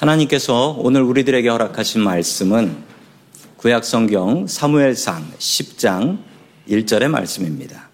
하나님께서 0.00 0.76
오늘 0.78 1.02
우리들에게 1.02 1.46
허락하신 1.46 2.00
말씀은 2.00 2.74
구약 3.58 3.84
성경 3.84 4.46
사무엘상 4.46 5.32
10장 5.38 6.18
1절의 6.68 7.08
말씀입니다. 7.08 7.90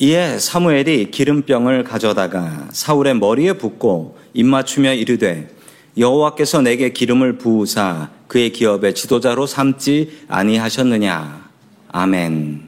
이에 0.00 0.38
사무엘이 0.38 1.10
기름병을 1.10 1.84
가져다가 1.84 2.68
사울의 2.70 3.16
머리에 3.16 3.54
붓고 3.54 4.18
입맞추며 4.34 4.92
이르되 4.92 5.48
여호와께서 5.96 6.60
내게 6.60 6.92
기름을 6.92 7.38
부으사 7.38 8.10
그의 8.26 8.52
기업의 8.52 8.94
지도자로 8.94 9.46
삼지 9.46 10.24
아니하셨느냐. 10.28 11.48
아멘. 11.88 12.67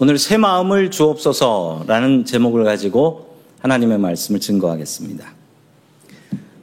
오늘 0.00 0.18
새 0.18 0.36
마음을 0.36 0.90
주옵소서라는 0.90 2.24
제목을 2.24 2.64
가지고 2.64 3.36
하나님의 3.60 3.98
말씀을 3.98 4.40
증거하겠습니다. 4.40 5.32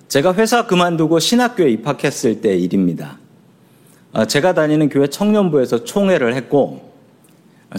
제가 0.09 0.33
회사 0.33 0.67
그만두고 0.67 1.19
신학교에 1.19 1.69
입학했을 1.69 2.41
때 2.41 2.57
일입니다. 2.57 3.19
아, 4.11 4.25
제가 4.25 4.53
다니는 4.53 4.89
교회 4.89 5.07
청년부에서 5.07 5.85
총회를 5.85 6.35
했고 6.35 6.91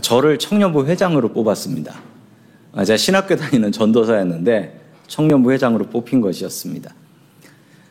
저를 0.01 0.39
청년부 0.39 0.87
회장으로 0.87 1.35
뽑았습니다. 1.35 2.01
아, 2.73 2.87
제가 2.87 2.97
신학교 2.97 3.37
다니는 3.37 3.73
전도사였는데 3.73 4.81
청년부 5.07 5.53
회장으로 5.53 5.91
뽑힌 5.91 6.23
것이었습니다. 6.23 6.95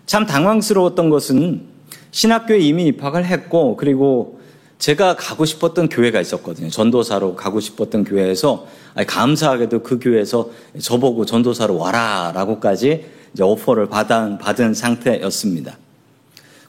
참 0.08 0.26
당황스러웠던 0.26 1.12
것은 1.12 1.62
신학교에 2.10 2.58
이미 2.58 2.88
입학을 2.88 3.24
했고 3.24 3.78
그리고 3.78 4.41
제가 4.82 5.16
가고 5.16 5.46
싶었던 5.46 5.90
교회가 5.90 6.20
있었거든요. 6.22 6.72
전도사로 6.72 7.36
가고 7.36 7.60
싶었던 7.60 8.04
교회에서 8.04 8.66
감사하게도 9.06 9.84
그 9.84 10.00
교회에서 10.00 10.50
저보고 10.82 11.26
전도사로 11.26 11.78
와라라고까지 11.78 13.06
오퍼를 13.40 13.90
받은, 13.90 14.40
받은 14.40 14.74
상태였습니다. 14.74 15.78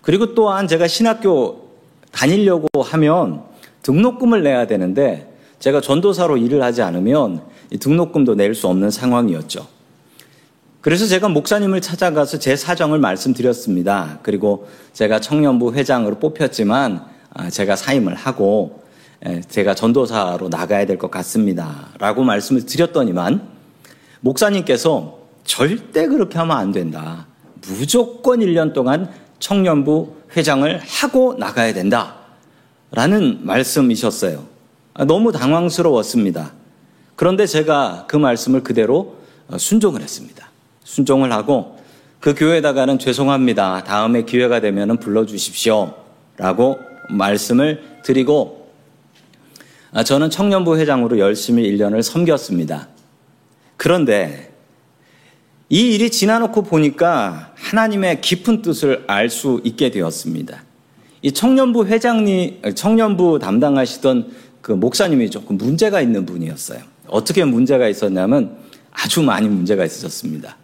그리고 0.02 0.34
또한 0.34 0.68
제가 0.68 0.88
신학교 0.88 1.70
다니려고 2.10 2.68
하면 2.82 3.44
등록금을 3.80 4.42
내야 4.42 4.66
되는데 4.66 5.34
제가 5.58 5.80
전도사로 5.80 6.36
일을 6.36 6.62
하지 6.62 6.82
않으면 6.82 7.40
등록금도 7.80 8.34
낼 8.34 8.54
수 8.54 8.68
없는 8.68 8.90
상황이었죠. 8.90 9.66
그래서 10.82 11.06
제가 11.06 11.30
목사님을 11.30 11.80
찾아가서 11.80 12.38
제 12.40 12.56
사정을 12.56 12.98
말씀드렸습니다. 12.98 14.18
그리고 14.22 14.68
제가 14.92 15.20
청년부 15.20 15.72
회장으로 15.72 16.18
뽑혔지만 16.18 16.96
아, 16.96 17.11
제가 17.50 17.76
사임을 17.76 18.14
하고 18.14 18.82
제가 19.48 19.74
전도사로 19.74 20.48
나가야 20.48 20.86
될 20.86 20.98
것 20.98 21.10
같습니다. 21.10 21.88
라고 21.98 22.22
말씀을 22.24 22.66
드렸더니만 22.66 23.48
목사님께서 24.20 25.18
절대 25.44 26.06
그렇게 26.06 26.38
하면 26.38 26.56
안 26.56 26.72
된다. 26.72 27.26
무조건 27.68 28.40
1년 28.40 28.72
동안 28.72 29.10
청년부 29.38 30.16
회장을 30.36 30.80
하고 30.84 31.34
나가야 31.38 31.72
된다. 31.74 32.16
라는 32.90 33.40
말씀이셨어요. 33.42 34.44
아, 34.94 35.04
너무 35.04 35.32
당황스러웠습니다. 35.32 36.52
그런데 37.16 37.46
제가 37.46 38.04
그 38.08 38.16
말씀을 38.16 38.62
그대로 38.62 39.16
어, 39.48 39.58
순종을 39.58 40.02
했습니다. 40.02 40.50
순종을 40.84 41.32
하고 41.32 41.78
그 42.20 42.34
교회에다가는 42.34 42.98
죄송합니다. 42.98 43.84
다음에 43.84 44.22
기회가 44.22 44.60
되면 44.60 44.98
불러주십시오. 44.98 45.94
라고 46.36 46.78
말씀을 47.16 48.00
드리고 48.04 48.70
아, 49.92 50.02
저는 50.02 50.30
청년부 50.30 50.78
회장으로 50.78 51.18
열심히 51.18 51.70
1년을 51.70 52.02
섬겼습니다. 52.02 52.88
그런데 53.76 54.52
이 55.68 55.94
일이 55.94 56.10
지나놓고 56.10 56.62
보니까 56.62 57.52
하나님의 57.56 58.20
깊은 58.20 58.62
뜻을 58.62 59.04
알 59.06 59.28
수 59.28 59.60
있게 59.64 59.90
되었습니다. 59.90 60.64
이 61.22 61.32
청년부 61.32 61.86
회장님, 61.86 62.74
청년부 62.74 63.38
담당하시던 63.38 64.32
그 64.60 64.72
목사님이 64.72 65.30
조금 65.30 65.56
문제가 65.56 66.00
있는 66.00 66.26
분이었어요. 66.26 66.80
어떻게 67.08 67.44
문제가 67.44 67.88
있었냐면 67.88 68.56
아주 68.90 69.22
많이 69.22 69.48
문제가 69.48 69.84
있었습니다. 69.84 70.56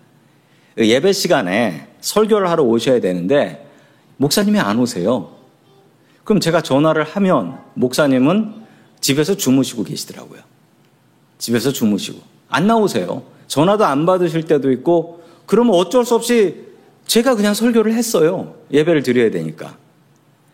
예배 0.79 1.13
시간에 1.13 1.89
설교를 2.01 2.49
하러 2.51 2.63
오셔야 2.63 3.01
되는데 3.01 3.67
목사님이 4.17 4.59
안 4.59 4.79
오세요. 4.79 5.38
그럼 6.29 6.41
제가 6.41 6.61
전화를 6.61 7.05
하면 7.05 7.59
목사님은 7.73 8.53
집에서 9.01 9.35
주무시고 9.35 9.85
계시더라고요. 9.85 10.41
집에서 11.39 11.73
주무시고. 11.73 12.21
안 12.51 12.67
나오세요. 12.67 13.23
전화도 13.47 13.87
안 13.87 14.05
받으실 14.05 14.43
때도 14.43 14.71
있고, 14.73 15.23
그러면 15.47 15.75
어쩔 15.77 16.05
수 16.05 16.15
없이 16.15 16.67
제가 17.07 17.35
그냥 17.35 17.55
설교를 17.55 17.95
했어요. 17.95 18.57
예배를 18.71 19.03
드려야 19.05 19.31
되니까. 19.31 19.79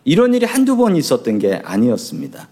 이런 0.05 0.33
일이 0.33 0.47
한두 0.47 0.77
번 0.77 0.95
있었던 0.95 1.41
게 1.41 1.61
아니었습니다. 1.65 2.47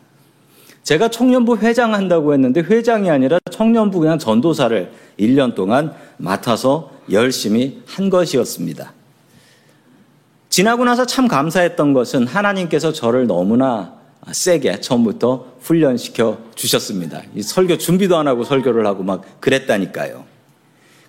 제가 0.82 1.06
청년부 1.06 1.58
회장 1.58 1.94
한다고 1.94 2.32
했는데 2.32 2.60
회장이 2.60 3.08
아니라 3.08 3.38
청년부 3.52 4.00
그냥 4.00 4.18
전도사를 4.18 4.90
1년 5.20 5.54
동안 5.54 5.94
맡아서 6.16 6.90
열심히 7.12 7.82
한 7.86 8.10
것이었습니다. 8.10 8.92
지나고 10.52 10.84
나서 10.84 11.06
참 11.06 11.28
감사했던 11.28 11.94
것은 11.94 12.26
하나님께서 12.26 12.92
저를 12.92 13.26
너무나 13.26 13.94
세게 14.30 14.82
처음부터 14.82 15.46
훈련시켜 15.62 16.40
주셨습니다. 16.54 17.22
설교 17.40 17.78
준비도 17.78 18.18
안 18.18 18.28
하고 18.28 18.44
설교를 18.44 18.86
하고 18.86 19.02
막 19.02 19.40
그랬다니까요. 19.40 20.24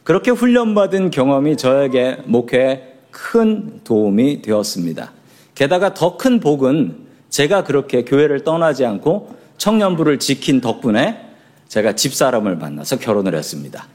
그렇게 0.05 0.31
훈련받은 0.31 1.11
경험이 1.11 1.57
저에게 1.57 2.19
목회에 2.23 2.93
큰 3.11 3.81
도움이 3.83 4.43
되었습니다. 4.43 5.11
게다가 5.55 5.93
더 5.93 6.15
큰 6.15 6.39
복은 6.39 6.99
제가 7.29 7.65
그렇게 7.65 8.05
교회를 8.05 8.45
떠나지 8.45 8.85
않고 8.85 9.35
청년부를 9.57 10.19
지킨 10.19 10.61
덕분에 10.61 11.19
제가 11.67 11.95
집사람을 11.97 12.55
만나서 12.55 12.97
결혼을 12.97 13.35
했습니다. 13.35 13.89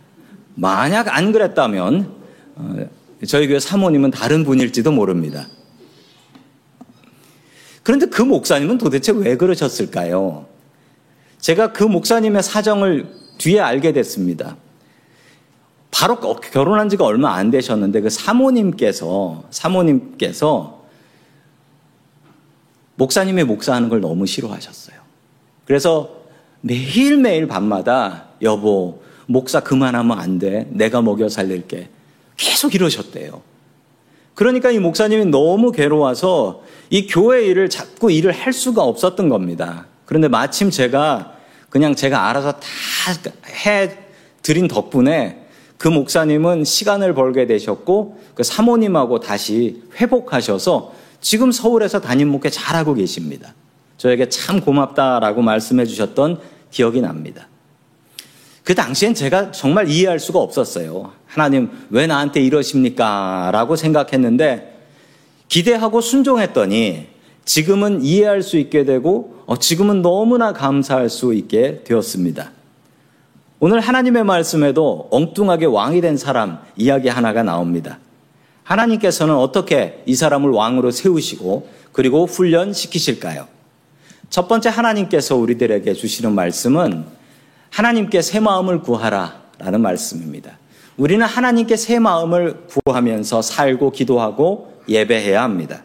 만약 0.56 1.16
안 1.16 1.32
그랬다면 1.32 2.12
어, 2.56 2.76
저희 3.26 3.48
교회 3.48 3.58
사모님은 3.58 4.10
다른 4.10 4.44
분일지도 4.44 4.92
모릅니다. 4.92 5.48
그런데 7.82 8.06
그 8.06 8.22
목사님은 8.22 8.78
도대체 8.78 9.12
왜 9.12 9.36
그러셨을까요? 9.36 10.46
제가 11.38 11.72
그 11.72 11.84
목사님의 11.84 12.42
사정을 12.42 13.08
뒤에 13.38 13.60
알게 13.60 13.92
됐습니다. 13.92 14.56
바로 15.90 16.18
결혼한 16.20 16.88
지가 16.88 17.04
얼마 17.04 17.34
안 17.34 17.50
되셨는데 17.50 18.02
그 18.02 18.10
사모님께서 18.10 19.44
사모님께서 19.50 20.84
목사님의 22.96 23.44
목사하는 23.44 23.88
걸 23.88 24.00
너무 24.00 24.26
싫어하셨어요. 24.26 24.96
그래서 25.64 26.18
매일매일 26.60 27.46
밤마다 27.46 28.26
여보 28.42 29.02
목사 29.26 29.60
그만하면 29.60 30.18
안 30.18 30.38
돼. 30.38 30.66
내가 30.70 31.00
먹여 31.00 31.28
살릴게. 31.28 31.88
계속 32.38 32.74
이러셨대요. 32.74 33.42
그러니까 34.34 34.70
이 34.70 34.78
목사님이 34.78 35.26
너무 35.26 35.72
괴로워서 35.72 36.62
이 36.88 37.06
교회 37.06 37.44
일을 37.44 37.68
자꾸 37.68 38.10
일을 38.10 38.32
할 38.32 38.54
수가 38.54 38.82
없었던 38.82 39.28
겁니다. 39.28 39.86
그런데 40.06 40.28
마침 40.28 40.70
제가 40.70 41.34
그냥 41.68 41.94
제가 41.94 42.30
알아서 42.30 42.52
다 42.52 42.68
해 43.66 43.90
드린 44.42 44.68
덕분에 44.68 45.44
그 45.76 45.88
목사님은 45.88 46.64
시간을 46.64 47.14
벌게 47.14 47.46
되셨고 47.46 48.18
그 48.34 48.42
사모님하고 48.42 49.20
다시 49.20 49.82
회복하셔서 50.00 50.94
지금 51.20 51.52
서울에서 51.52 52.00
담임 52.00 52.28
목회 52.28 52.48
잘하고 52.48 52.94
계십니다. 52.94 53.54
저에게 53.96 54.28
참 54.28 54.60
고맙다라고 54.60 55.42
말씀해 55.42 55.84
주셨던 55.84 56.40
기억이 56.70 57.00
납니다. 57.00 57.48
그 58.68 58.74
당시엔 58.74 59.14
제가 59.14 59.50
정말 59.50 59.88
이해할 59.88 60.20
수가 60.20 60.40
없었어요. 60.40 61.12
하나님, 61.24 61.70
왜 61.88 62.06
나한테 62.06 62.42
이러십니까? 62.42 63.48
라고 63.50 63.76
생각했는데, 63.76 64.78
기대하고 65.48 66.02
순종했더니, 66.02 67.06
지금은 67.46 68.02
이해할 68.02 68.42
수 68.42 68.58
있게 68.58 68.84
되고, 68.84 69.42
어, 69.46 69.58
지금은 69.58 70.02
너무나 70.02 70.52
감사할 70.52 71.08
수 71.08 71.32
있게 71.32 71.82
되었습니다. 71.84 72.52
오늘 73.58 73.80
하나님의 73.80 74.24
말씀에도 74.24 75.08
엉뚱하게 75.12 75.64
왕이 75.64 76.02
된 76.02 76.18
사람 76.18 76.58
이야기 76.76 77.08
하나가 77.08 77.42
나옵니다. 77.42 77.98
하나님께서는 78.64 79.34
어떻게 79.34 80.02
이 80.04 80.14
사람을 80.14 80.50
왕으로 80.50 80.90
세우시고, 80.90 81.70
그리고 81.92 82.26
훈련시키실까요? 82.26 83.48
첫 84.28 84.46
번째 84.46 84.68
하나님께서 84.68 85.36
우리들에게 85.36 85.90
주시는 85.94 86.34
말씀은 86.34 87.17
하나님께 87.70 88.22
새 88.22 88.40
마음을 88.40 88.80
구하라 88.80 89.42
라는 89.58 89.80
말씀입니다. 89.80 90.58
우리는 90.96 91.24
하나님께 91.24 91.76
새 91.76 91.98
마음을 91.98 92.64
구하면서 92.84 93.42
살고 93.42 93.92
기도하고 93.92 94.82
예배해야 94.88 95.42
합니다. 95.42 95.82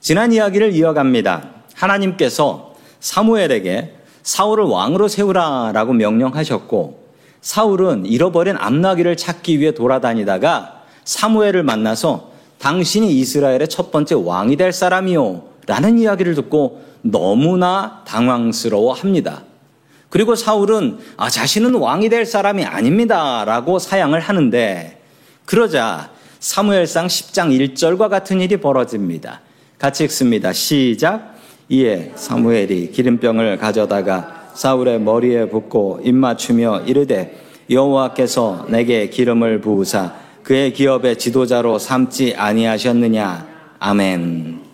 지난 0.00 0.32
이야기를 0.32 0.72
이어갑니다. 0.72 1.50
하나님께서 1.74 2.74
사무엘에게 3.00 3.96
사울을 4.22 4.64
왕으로 4.64 5.08
세우라라고 5.08 5.92
명령하셨고 5.92 7.06
사울은 7.40 8.06
잃어버린 8.06 8.56
암나귀를 8.56 9.16
찾기 9.16 9.60
위해 9.60 9.72
돌아다니다가 9.72 10.82
사무엘을 11.04 11.62
만나서 11.62 12.30
당신이 12.58 13.16
이스라엘의 13.18 13.68
첫 13.68 13.90
번째 13.90 14.16
왕이 14.16 14.56
될 14.56 14.72
사람이요 14.72 15.42
라는 15.66 15.98
이야기를 15.98 16.34
듣고 16.34 16.82
너무나 17.02 18.02
당황스러워 18.06 18.92
합니다. 18.92 19.42
그리고 20.16 20.34
사울은 20.34 20.96
아, 21.18 21.28
자신은 21.28 21.74
왕이 21.74 22.08
될 22.08 22.24
사람이 22.24 22.64
아닙니다. 22.64 23.44
라고 23.44 23.78
사양을 23.78 24.18
하는데 24.18 24.98
그러자 25.44 26.08
사무엘상 26.40 27.06
10장 27.06 27.74
1절과 27.74 28.08
같은 28.08 28.40
일이 28.40 28.56
벌어집니다. 28.56 29.42
같이 29.78 30.04
읽습니다. 30.04 30.54
시작. 30.54 31.36
이에 31.68 32.12
사무엘이 32.14 32.92
기름병을 32.92 33.58
가져다가 33.58 34.52
사울의 34.54 35.00
머리에 35.00 35.50
붓고 35.50 36.00
입맞추며 36.02 36.84
이르되 36.86 37.38
여호와께서 37.68 38.68
내게 38.70 39.10
기름을 39.10 39.60
부으사 39.60 40.14
그의 40.44 40.72
기업의 40.72 41.18
지도자로 41.18 41.78
삼지 41.78 42.36
아니하셨느냐. 42.38 43.46
아멘. 43.80 44.65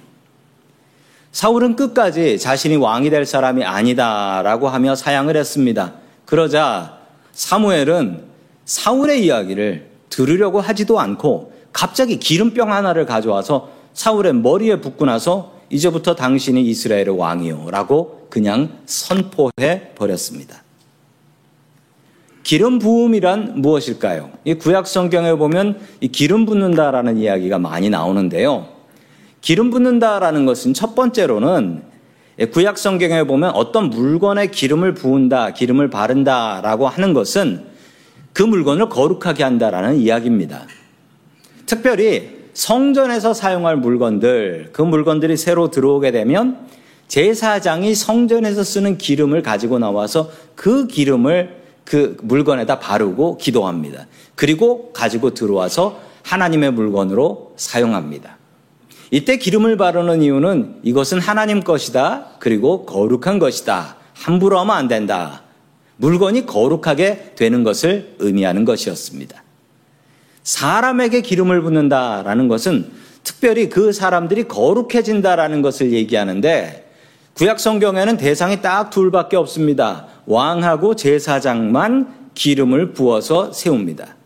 사울은 1.32 1.76
끝까지 1.76 2.38
자신이 2.38 2.76
왕이 2.76 3.10
될 3.10 3.24
사람이 3.24 3.64
아니다라고 3.64 4.68
하며 4.68 4.94
사양을 4.94 5.36
했습니다. 5.36 5.94
그러자 6.26 6.98
사무엘은 7.32 8.24
사울의 8.66 9.24
이야기를 9.24 9.90
들으려고 10.10 10.60
하지도 10.60 11.00
않고 11.00 11.52
갑자기 11.72 12.18
기름병 12.18 12.70
하나를 12.70 13.06
가져와서 13.06 13.70
사울의 13.94 14.34
머리에 14.34 14.80
붓고 14.80 15.06
나서 15.06 15.54
이제부터 15.70 16.14
당신이 16.14 16.62
이스라엘의 16.66 17.18
왕이요 17.18 17.68
라고 17.70 18.26
그냥 18.28 18.80
선포해 18.84 19.94
버렸습니다. 19.94 20.62
기름 22.42 22.78
부음이란 22.78 23.62
무엇일까요? 23.62 24.30
이 24.44 24.54
구약 24.54 24.86
성경에 24.86 25.34
보면 25.34 25.80
이 26.00 26.08
기름 26.08 26.44
붓는다라는 26.44 27.16
이야기가 27.16 27.58
많이 27.58 27.88
나오는데요. 27.88 28.81
기름 29.42 29.70
붓는다라는 29.70 30.46
것은 30.46 30.72
첫 30.72 30.94
번째로는 30.94 31.82
구약 32.52 32.78
성경에 32.78 33.24
보면 33.24 33.50
어떤 33.50 33.90
물건에 33.90 34.46
기름을 34.46 34.94
부은다, 34.94 35.50
기름을 35.50 35.90
바른다라고 35.90 36.88
하는 36.88 37.12
것은 37.12 37.64
그 38.32 38.42
물건을 38.42 38.88
거룩하게 38.88 39.42
한다라는 39.42 39.96
이야기입니다. 39.96 40.66
특별히 41.66 42.40
성전에서 42.54 43.34
사용할 43.34 43.76
물건들, 43.76 44.70
그 44.72 44.80
물건들이 44.80 45.36
새로 45.36 45.70
들어오게 45.70 46.12
되면 46.12 46.66
제사장이 47.08 47.94
성전에서 47.94 48.62
쓰는 48.62 48.96
기름을 48.96 49.42
가지고 49.42 49.78
나와서 49.78 50.30
그 50.54 50.86
기름을 50.86 51.62
그 51.84 52.16
물건에다 52.22 52.78
바르고 52.78 53.38
기도합니다. 53.38 54.06
그리고 54.34 54.92
가지고 54.92 55.34
들어와서 55.34 56.00
하나님의 56.22 56.72
물건으로 56.72 57.54
사용합니다. 57.56 58.38
이때 59.12 59.36
기름을 59.36 59.76
바르는 59.76 60.22
이유는 60.22 60.76
이것은 60.82 61.20
하나님 61.20 61.60
것이다. 61.60 62.28
그리고 62.38 62.86
거룩한 62.86 63.38
것이다. 63.38 63.96
함부로 64.14 64.58
하면 64.60 64.74
안 64.74 64.88
된다. 64.88 65.42
물건이 65.98 66.46
거룩하게 66.46 67.34
되는 67.36 67.62
것을 67.62 68.16
의미하는 68.20 68.64
것이었습니다. 68.64 69.42
사람에게 70.42 71.20
기름을 71.20 71.60
붓는다라는 71.60 72.48
것은 72.48 72.90
특별히 73.22 73.68
그 73.68 73.92
사람들이 73.92 74.48
거룩해진다라는 74.48 75.60
것을 75.60 75.92
얘기하는데 75.92 76.90
구약 77.34 77.60
성경에는 77.60 78.16
대상이 78.16 78.62
딱 78.62 78.88
둘밖에 78.88 79.36
없습니다. 79.36 80.06
왕하고 80.24 80.96
제사장만 80.96 82.30
기름을 82.34 82.94
부어서 82.94 83.52
세웁니다. 83.52 84.16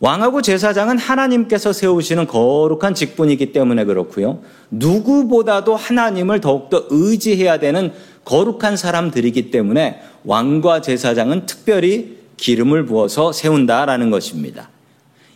왕하고 0.00 0.42
제사장은 0.42 0.98
하나님께서 0.98 1.72
세우시는 1.72 2.26
거룩한 2.26 2.94
직분이기 2.94 3.52
때문에 3.52 3.84
그렇고요. 3.84 4.40
누구보다도 4.70 5.74
하나님을 5.74 6.40
더욱더 6.40 6.84
의지해야 6.90 7.58
되는 7.58 7.92
거룩한 8.24 8.76
사람들이기 8.76 9.50
때문에 9.50 10.00
왕과 10.24 10.82
제사장은 10.82 11.46
특별히 11.46 12.18
기름을 12.36 12.84
부어서 12.84 13.32
세운다라는 13.32 14.10
것입니다. 14.10 14.68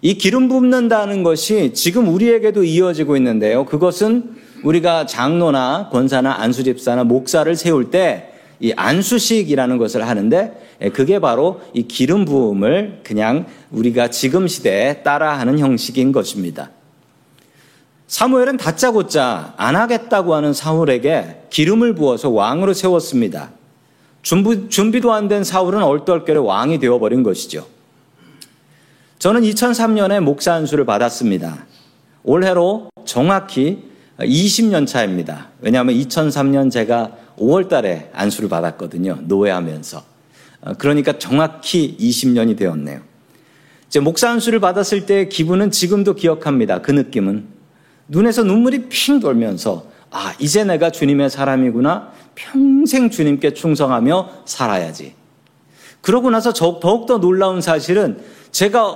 이 0.02 0.14
기름 0.14 0.48
붓는다는 0.48 1.22
것이 1.22 1.72
지금 1.72 2.08
우리에게도 2.08 2.64
이어지고 2.64 3.16
있는데요. 3.16 3.64
그것은 3.64 4.34
우리가 4.62 5.06
장로나 5.06 5.88
권사나 5.90 6.40
안수집사나 6.42 7.04
목사를 7.04 7.54
세울 7.56 7.90
때 7.90 8.29
이 8.60 8.72
안수식이라는 8.76 9.78
것을 9.78 10.06
하는데 10.06 10.76
예, 10.82 10.88
그게 10.90 11.18
바로 11.18 11.60
이 11.72 11.82
기름 11.88 12.24
부음을 12.24 13.00
그냥 13.02 13.46
우리가 13.70 14.08
지금 14.08 14.46
시대에 14.46 15.02
따라하는 15.02 15.58
형식인 15.58 16.12
것입니다. 16.12 16.70
사무엘은 18.06 18.56
다짜고짜 18.56 19.54
안 19.56 19.76
하겠다고 19.76 20.34
하는 20.34 20.52
사울에게 20.52 21.42
기름을 21.50 21.94
부어서 21.94 22.28
왕으로 22.30 22.74
세웠습니다. 22.74 23.50
준비, 24.22 24.68
준비도 24.68 25.12
안 25.12 25.28
된 25.28 25.44
사울은 25.44 25.82
얼떨결에 25.82 26.38
왕이 26.40 26.78
되어버린 26.80 27.22
것이죠. 27.22 27.66
저는 29.18 29.42
2003년에 29.42 30.20
목사 30.20 30.54
안수를 30.54 30.84
받았습니다. 30.84 31.66
올해로 32.24 32.90
정확히 33.04 33.84
20년 34.18 34.86
차입니다. 34.86 35.48
왜냐하면 35.60 35.94
2003년 35.94 36.70
제가 36.70 37.12
5월 37.40 37.68
달에 37.68 38.10
안수를 38.12 38.48
받았거든요. 38.48 39.20
노예하면서. 39.22 40.02
어, 40.62 40.72
그러니까 40.78 41.18
정확히 41.18 41.96
20년이 41.98 42.56
되었네요. 42.56 43.00
이제 43.88 43.98
목사 43.98 44.30
안수를 44.30 44.60
받았을 44.60 45.06
때 45.06 45.28
기분은 45.28 45.70
지금도 45.70 46.14
기억합니다. 46.14 46.82
그 46.82 46.92
느낌은. 46.92 47.46
눈에서 48.08 48.42
눈물이 48.44 48.88
핑 48.88 49.20
돌면서, 49.20 49.86
아, 50.10 50.34
이제 50.38 50.64
내가 50.64 50.90
주님의 50.90 51.30
사람이구나. 51.30 52.12
평생 52.34 53.10
주님께 53.10 53.54
충성하며 53.54 54.42
살아야지. 54.44 55.14
그러고 56.00 56.30
나서 56.30 56.52
더욱더 56.52 57.18
놀라운 57.18 57.60
사실은 57.60 58.20
제가 58.52 58.94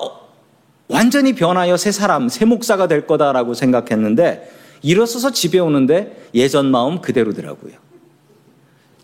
완전히 0.88 1.34
변하여 1.34 1.76
새 1.76 1.92
사람, 1.92 2.28
새 2.28 2.44
목사가 2.44 2.88
될 2.88 3.06
거다라고 3.06 3.54
생각했는데 3.54 4.50
일어서서 4.82 5.32
집에 5.32 5.58
오는데 5.58 6.28
예전 6.34 6.70
마음 6.70 7.00
그대로더라고요. 7.00 7.83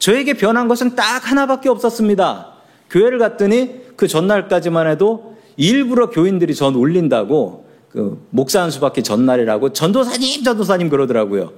저에게 0.00 0.32
변한 0.35 0.67
것은 0.67 0.97
딱 0.97 1.31
하나밖에 1.31 1.69
없었습니다. 1.69 2.55
교회를 2.91 3.19
갔더니 3.19 3.82
그 3.96 4.08
전날까지만 4.08 4.89
해도 4.89 5.36
일부러 5.56 6.10
교인들이 6.10 6.55
전 6.55 6.74
올린다고 6.74 7.69
그 7.91 8.27
목사 8.31 8.63
한 8.63 8.70
수밖에 8.70 9.03
전날이라고 9.03 9.72
전도사님, 9.72 10.43
전도사님 10.43 10.89
그러더라고요. 10.89 11.53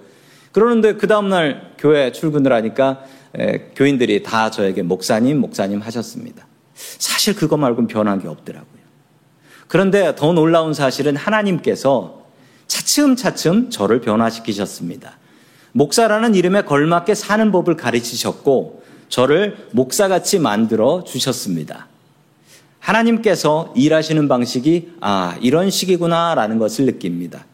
그러는데 0.51 0.95
그 0.95 1.07
다음날 1.07 1.73
교회 1.79 2.11
출근을 2.13 2.53
하니까 2.53 3.05
에, 3.39 3.71
교인들이 3.77 4.23
다 4.23 4.51
저에게 4.51 4.83
목사님, 4.83 5.39
목사님 5.39 5.81
하셨습니다. 5.81 6.47
사실 6.75 7.35
그거 7.37 7.57
말고는 7.57 7.87
변한 7.87 8.21
게 8.21 8.29
없더라고요. 8.29 8.83
그런데 9.69 10.15
더 10.17 10.33
놀라운 10.33 10.75
사실은 10.75 11.17
하나님께서 11.17 12.25
차츰차츰 12.67 13.71
저를 13.71 14.01
변화시키셨습니다. 14.01 15.17
목사라는 15.73 16.35
이름에 16.35 16.63
걸맞게 16.63 17.15
사는 17.15 17.51
법을 17.51 17.77
가르치셨고 17.77 18.83
저를 19.09 19.69
목사같이 19.73 20.39
만들어 20.39 21.05
주셨습니다. 21.05 21.89
하나님께서 22.79 23.73
일하시는 23.77 24.27
방식이 24.29 24.93
아, 25.01 25.37
이런 25.41 25.71
식이구나라는 25.71 26.59
것을 26.59 26.87
느낍니다. 26.87 27.47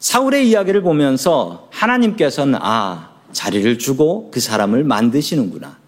사울의 0.00 0.48
이야기를 0.48 0.82
보면서 0.82 1.68
하나님께서는 1.70 2.58
아, 2.60 3.10
자리를 3.32 3.78
주고 3.78 4.30
그 4.32 4.40
사람을 4.40 4.84
만드시는구나. 4.84 5.78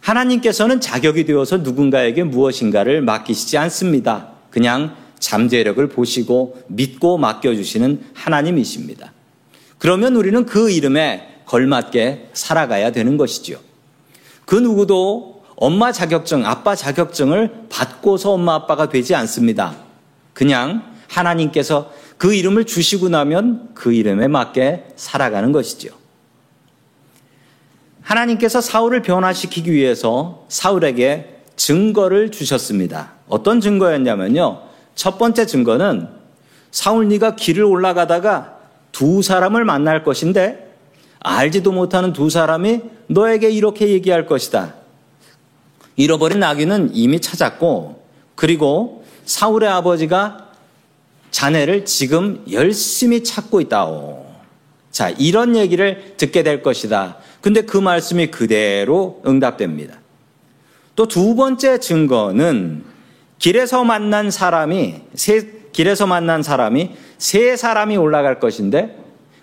하나님께서는 0.00 0.80
자격이 0.80 1.24
되어서 1.24 1.58
누군가에게 1.58 2.24
무엇인가를 2.24 3.02
맡기시지 3.02 3.56
않습니다. 3.56 4.30
그냥 4.50 4.96
잠재력을 5.20 5.86
보시고 5.88 6.60
믿고 6.66 7.18
맡겨주시는 7.18 8.06
하나님이십니다. 8.14 9.12
그러면 9.82 10.14
우리는 10.14 10.46
그 10.46 10.70
이름에 10.70 11.40
걸맞게 11.44 12.28
살아가야 12.34 12.92
되는 12.92 13.16
것이죠. 13.16 13.58
그 14.44 14.54
누구도 14.54 15.42
엄마 15.56 15.90
자격증, 15.90 16.46
아빠 16.46 16.76
자격증을 16.76 17.66
받고서 17.68 18.30
엄마 18.30 18.54
아빠가 18.54 18.88
되지 18.88 19.16
않습니다. 19.16 19.74
그냥 20.34 20.84
하나님께서 21.08 21.92
그 22.16 22.32
이름을 22.32 22.64
주시고 22.64 23.08
나면 23.08 23.70
그 23.74 23.92
이름에 23.92 24.28
맞게 24.28 24.84
살아가는 24.94 25.50
것이죠. 25.50 25.88
하나님께서 28.02 28.60
사울을 28.60 29.02
변화시키기 29.02 29.72
위해서 29.72 30.46
사울에게 30.48 31.40
증거를 31.56 32.30
주셨습니다. 32.30 33.14
어떤 33.26 33.60
증거였냐면요. 33.60 34.62
첫 34.94 35.18
번째 35.18 35.44
증거는 35.44 36.06
사울 36.70 37.08
네가 37.08 37.34
길을 37.34 37.64
올라가다가 37.64 38.51
두 38.92 39.22
사람을 39.22 39.64
만날 39.64 40.04
것인데 40.04 40.70
알지도 41.20 41.72
못하는 41.72 42.12
두 42.12 42.30
사람이 42.30 42.80
너에게 43.08 43.50
이렇게 43.50 43.88
얘기할 43.88 44.26
것이다. 44.26 44.74
잃어버린 45.96 46.40
나귀는 46.40 46.90
이미 46.94 47.20
찾았고 47.20 48.02
그리고 48.34 49.04
사울의 49.24 49.68
아버지가 49.68 50.50
자네를 51.30 51.84
지금 51.86 52.44
열심히 52.50 53.24
찾고 53.24 53.60
있다오. 53.62 54.26
자, 54.90 55.08
이런 55.10 55.56
얘기를 55.56 56.14
듣게 56.16 56.42
될 56.42 56.62
것이다. 56.62 57.16
근데 57.40 57.62
그 57.62 57.78
말씀이 57.78 58.30
그대로 58.30 59.22
응답됩니다. 59.26 59.98
또 60.94 61.06
두 61.06 61.34
번째 61.34 61.78
증거는 61.80 62.84
길에서 63.42 63.82
만난 63.82 64.30
사람이 64.30 64.94
세, 65.14 65.50
길에서 65.72 66.06
만난 66.06 66.44
사람이 66.44 66.90
세 67.18 67.56
사람이 67.56 67.96
올라갈 67.96 68.38
것인데 68.38 68.96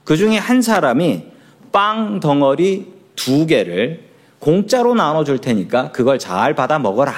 그 0.06 0.15
중에 0.15 0.38
한 0.38 0.62
사람이 0.62 1.25
빵 1.74 2.22
덩어리 2.22 2.94
두 3.18 3.46
개를 3.46 4.06
공짜로 4.39 4.96
나눠줄 4.96 5.39
테니까 5.39 5.91
그걸 5.91 6.18
잘 6.18 6.56
받아 6.56 6.79
먹어라. 6.79 7.13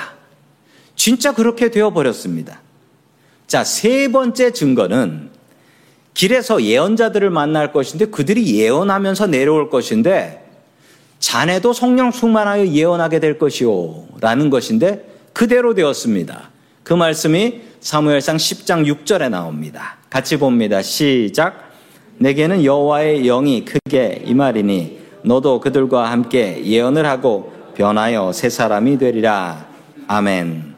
진짜 0.96 1.36
그렇게 1.36 1.70
되어버렸습니다. 1.70 2.62
자, 3.46 3.64
세 3.64 4.08
번째 4.08 4.52
증거는 4.52 5.30
길에서 6.16 6.64
예언자들을 6.64 7.30
만날 7.30 7.72
것인데 7.72 8.06
그들이 8.06 8.58
예언하면서 8.58 9.28
내려올 9.28 9.70
것인데 9.70 10.50
자네도 11.20 11.74
성령 11.74 12.10
충만하여 12.10 12.70
예언하게 12.70 13.20
될 13.20 13.38
것이요. 13.38 14.08
라는 14.20 14.50
것인데 14.50 15.06
그대로 15.32 15.76
되었습니다. 15.76 16.51
그 16.84 16.94
말씀이 16.94 17.62
사무엘상 17.80 18.38
10장 18.38 18.86
6절에 18.86 19.30
나옵니다. 19.30 19.98
같이 20.10 20.38
봅니다. 20.38 20.82
시작. 20.82 21.72
내게는 22.18 22.64
여호와의 22.64 23.24
영이 23.24 23.66
크게 23.66 24.24
임하리니 24.26 25.00
너도 25.24 25.60
그들과 25.60 26.12
함께 26.12 26.64
예언을 26.66 27.06
하고 27.06 27.54
변하여 27.76 28.32
새 28.34 28.50
사람이 28.50 28.98
되리라. 28.98 29.68
아멘. 30.08 30.76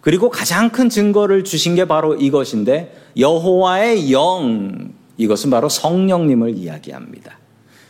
그리고 0.00 0.30
가장 0.30 0.70
큰 0.70 0.88
증거를 0.88 1.44
주신 1.44 1.74
게 1.74 1.86
바로 1.86 2.14
이것인데 2.14 2.94
여호와의 3.18 4.12
영 4.12 4.92
이것은 5.16 5.50
바로 5.50 5.68
성령님을 5.68 6.56
이야기합니다. 6.56 7.38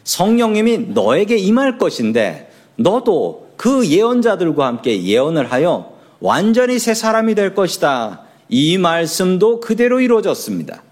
성령님이 0.04 0.78
너에게 0.94 1.37
임할 1.37 1.78
것인데 1.78 2.50
너도 2.76 3.49
그 3.56 3.87
예언자들과 3.87 4.66
함께 4.66 5.02
예언을 5.02 5.50
하여 5.50 5.94
완전히 6.25 6.78
새 6.78 6.95
사람이 6.95 7.35
될 7.35 7.54
것이다. 7.54 8.23
이 8.49 8.78
말씀도 8.78 9.61
그대로 9.61 10.00
이루어졌습니다. 10.00 10.83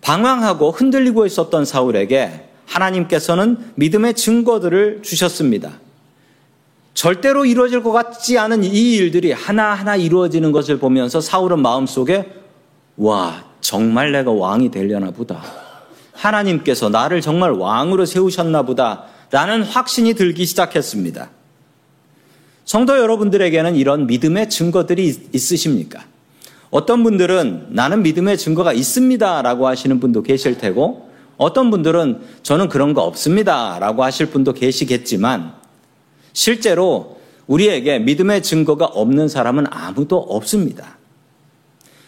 방황하고 0.00 0.72
흔들리고 0.72 1.24
있었던 1.24 1.64
사울에게 1.64 2.48
하나님께서는 2.66 3.74
믿음의 3.76 4.14
증거들을 4.14 5.02
주셨습니다. 5.02 5.78
절대로 6.92 7.44
이루어질 7.44 7.84
것 7.84 7.92
같지 7.92 8.36
않은 8.38 8.64
이 8.64 8.96
일들이 8.96 9.30
하나하나 9.30 9.94
이루어지는 9.94 10.50
것을 10.50 10.80
보면서 10.80 11.20
사울은 11.20 11.60
마음속에 11.60 12.28
와, 12.96 13.44
정말 13.60 14.10
내가 14.10 14.32
왕이 14.32 14.72
되려나 14.72 15.12
보다. 15.12 15.40
하나님께서 16.12 16.88
나를 16.88 17.20
정말 17.20 17.52
왕으로 17.52 18.04
세우셨나 18.04 18.62
보다. 18.62 19.04
라는 19.30 19.62
확신이 19.62 20.14
들기 20.14 20.44
시작했습니다. 20.44 21.30
성도 22.70 22.96
여러분들에게는 23.00 23.74
이런 23.74 24.06
믿음의 24.06 24.48
증거들이 24.48 25.12
있으십니까? 25.32 26.04
어떤 26.70 27.02
분들은 27.02 27.70
나는 27.70 28.04
믿음의 28.04 28.38
증거가 28.38 28.72
있습니다. 28.72 29.42
라고 29.42 29.66
하시는 29.66 29.98
분도 29.98 30.22
계실 30.22 30.56
테고, 30.56 31.10
어떤 31.36 31.72
분들은 31.72 32.20
저는 32.44 32.68
그런 32.68 32.94
거 32.94 33.02
없습니다. 33.02 33.80
라고 33.80 34.04
하실 34.04 34.26
분도 34.26 34.52
계시겠지만, 34.52 35.52
실제로 36.32 37.18
우리에게 37.48 37.98
믿음의 37.98 38.44
증거가 38.44 38.84
없는 38.84 39.26
사람은 39.26 39.64
아무도 39.68 40.18
없습니다. 40.18 40.96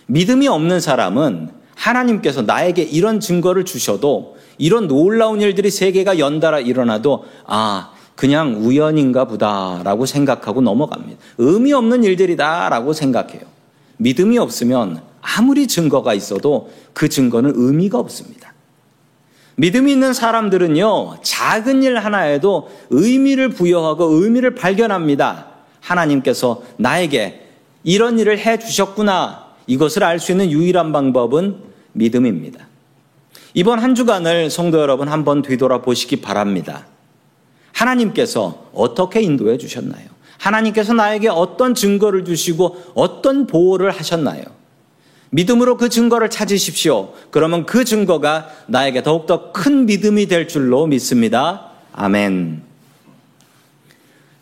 믿음이 0.07 0.47
없는 0.47 0.79
사람은 0.79 1.51
하나님께서 1.75 2.43
나에게 2.43 2.85
이런 2.85 3.19
증거를 3.19 3.65
주셔도 3.65 4.37
이런 4.59 4.87
놀라운 4.87 5.41
일들이 5.41 5.73
세계가 5.73 6.21
연달아 6.21 6.61
일어나도 6.61 7.25
아, 7.47 7.92
그냥 8.17 8.57
우연인가 8.61 9.25
보다라고 9.25 10.07
생각하고 10.07 10.61
넘어갑니다. 10.61 11.19
의미 11.39 11.73
없는 11.73 12.05
일들이다라고 12.05 12.93
생각해요. 12.93 13.41
믿음이 13.97 14.39
없으면 14.39 15.03
아무리 15.21 15.67
증거가 15.67 16.15
있어도 16.15 16.71
그 16.93 17.09
증거는 17.09 17.53
의미가 17.55 17.99
없습니다. 17.99 18.53
믿음이 19.57 19.93
있는 19.93 20.13
사람들은요, 20.13 21.19
작은 21.23 21.83
일 21.83 21.99
하나에도 21.99 22.71
의미를 22.91 23.51
부여하고 23.51 24.05
의미를 24.07 24.55
발견합니다. 24.55 25.47
하나님께서 25.81 26.63
나에게 26.79 27.49
이런 27.85 28.19
일을 28.19 28.39
해 28.39 28.59
주셨구나. 28.59 29.47
이것을 29.67 30.05
알 30.05 30.19
수 30.19 30.33
있는 30.33 30.51
유일한 30.51 30.93
방법은 30.93 31.57
믿음입니다. 31.93 32.67
이번 33.55 33.79
한 33.79 33.95
주간을 33.95 34.51
성도 34.51 34.81
여러분 34.81 35.09
한번 35.09 35.43
뒤돌아 35.43 35.83
보시기 35.83 36.17
바랍니다. 36.21 36.87
하나님께서 37.73 38.71
어떻게 38.73 39.21
인도해 39.21 39.59
주셨나요? 39.59 40.07
하나님께서 40.39 40.93
나에게 40.93 41.29
어떤 41.29 41.75
증거를 41.75 42.25
주시고 42.25 42.93
어떤 42.95 43.47
보호를 43.47 43.91
하셨나요? 43.91 44.43
믿음으로 45.31 45.77
그 45.77 45.89
증거를 45.89 46.29
찾으십시오. 46.29 47.15
그러면 47.31 47.65
그 47.65 47.85
증거가 47.85 48.49
나에게 48.67 49.03
더욱더 49.03 49.53
큰 49.53 49.87
믿음이 49.87 50.27
될 50.27 50.47
줄로 50.47 50.87
믿습니다. 50.87 51.71
아멘. 51.93 52.63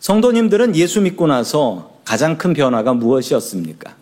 성도님들은 0.00 0.74
예수 0.76 1.00
믿고 1.00 1.26
나서 1.26 2.00
가장 2.04 2.38
큰 2.38 2.54
변화가 2.54 2.94
무엇이었습니까? 2.94 3.94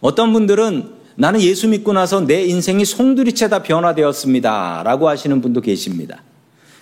어떤 0.00 0.32
분들은 0.32 1.02
나는 1.14 1.40
예수 1.40 1.68
믿고 1.68 1.92
나서 1.92 2.20
내 2.20 2.42
인생이 2.46 2.84
송두리째 2.84 3.48
다 3.48 3.62
변화되었습니다. 3.62 4.82
라고 4.84 5.08
하시는 5.08 5.40
분도 5.40 5.60
계십니다. 5.60 6.22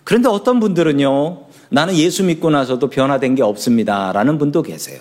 그런데 0.05 0.29
어떤 0.29 0.61
분들은요, 0.61 1.50
나는 1.71 1.97
예수 1.97 2.25
믿고 2.25 2.51
나서도 2.51 2.91
변화된 2.91 3.35
게 3.37 3.43
없습니다. 3.43 4.13
라는 4.13 4.39
분도 4.39 4.63
계세요. 4.63 5.01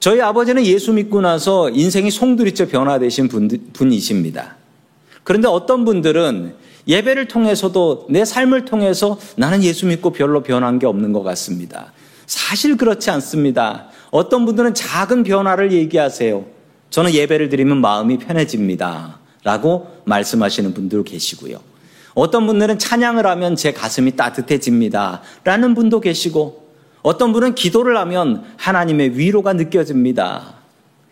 저희 0.00 0.20
아버지는 0.20 0.66
예수 0.66 0.92
믿고 0.92 1.22
나서 1.22 1.70
인생이 1.70 2.10
송두리째 2.10 2.68
변화되신 2.68 3.28
분, 3.28 3.48
분이십니다. 3.72 4.56
그런데 5.22 5.48
어떤 5.48 5.84
분들은 5.86 6.54
예배를 6.86 7.28
통해서도 7.28 8.08
내 8.10 8.24
삶을 8.24 8.66
통해서 8.66 9.18
나는 9.36 9.62
예수 9.62 9.86
믿고 9.86 10.12
별로 10.12 10.42
변한 10.42 10.78
게 10.78 10.86
없는 10.86 11.12
것 11.12 11.22
같습니다. 11.22 11.92
사실 12.26 12.76
그렇지 12.76 13.10
않습니다. 13.10 13.88
어떤 14.10 14.44
분들은 14.44 14.74
작은 14.74 15.22
변화를 15.22 15.72
얘기하세요. 15.72 16.44
저는 16.90 17.14
예배를 17.14 17.48
드리면 17.48 17.80
마음이 17.80 18.18
편해집니다. 18.18 19.18
라고 19.42 19.88
말씀하시는 20.04 20.74
분들 20.74 21.04
계시고요. 21.04 21.58
어떤 22.14 22.46
분들은 22.46 22.78
찬양을 22.78 23.26
하면 23.26 23.56
제 23.56 23.72
가슴이 23.72 24.16
따뜻해집니다. 24.16 25.22
라는 25.42 25.74
분도 25.74 26.00
계시고, 26.00 26.64
어떤 27.02 27.32
분은 27.32 27.54
기도를 27.54 27.96
하면 27.98 28.44
하나님의 28.56 29.18
위로가 29.18 29.52
느껴집니다. 29.52 30.54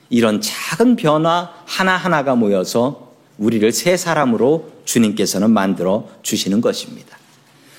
이런 0.09 0.41
작은 0.41 0.97
변화 0.97 1.51
하나하나가 1.67 2.35
모여서 2.35 3.13
우리를 3.39 3.73
새 3.73 3.97
사람으로 3.97 4.71
주님께서는 4.85 5.51
만들어 5.51 6.07
주시는 6.23 6.61
것입니다. 6.61 7.17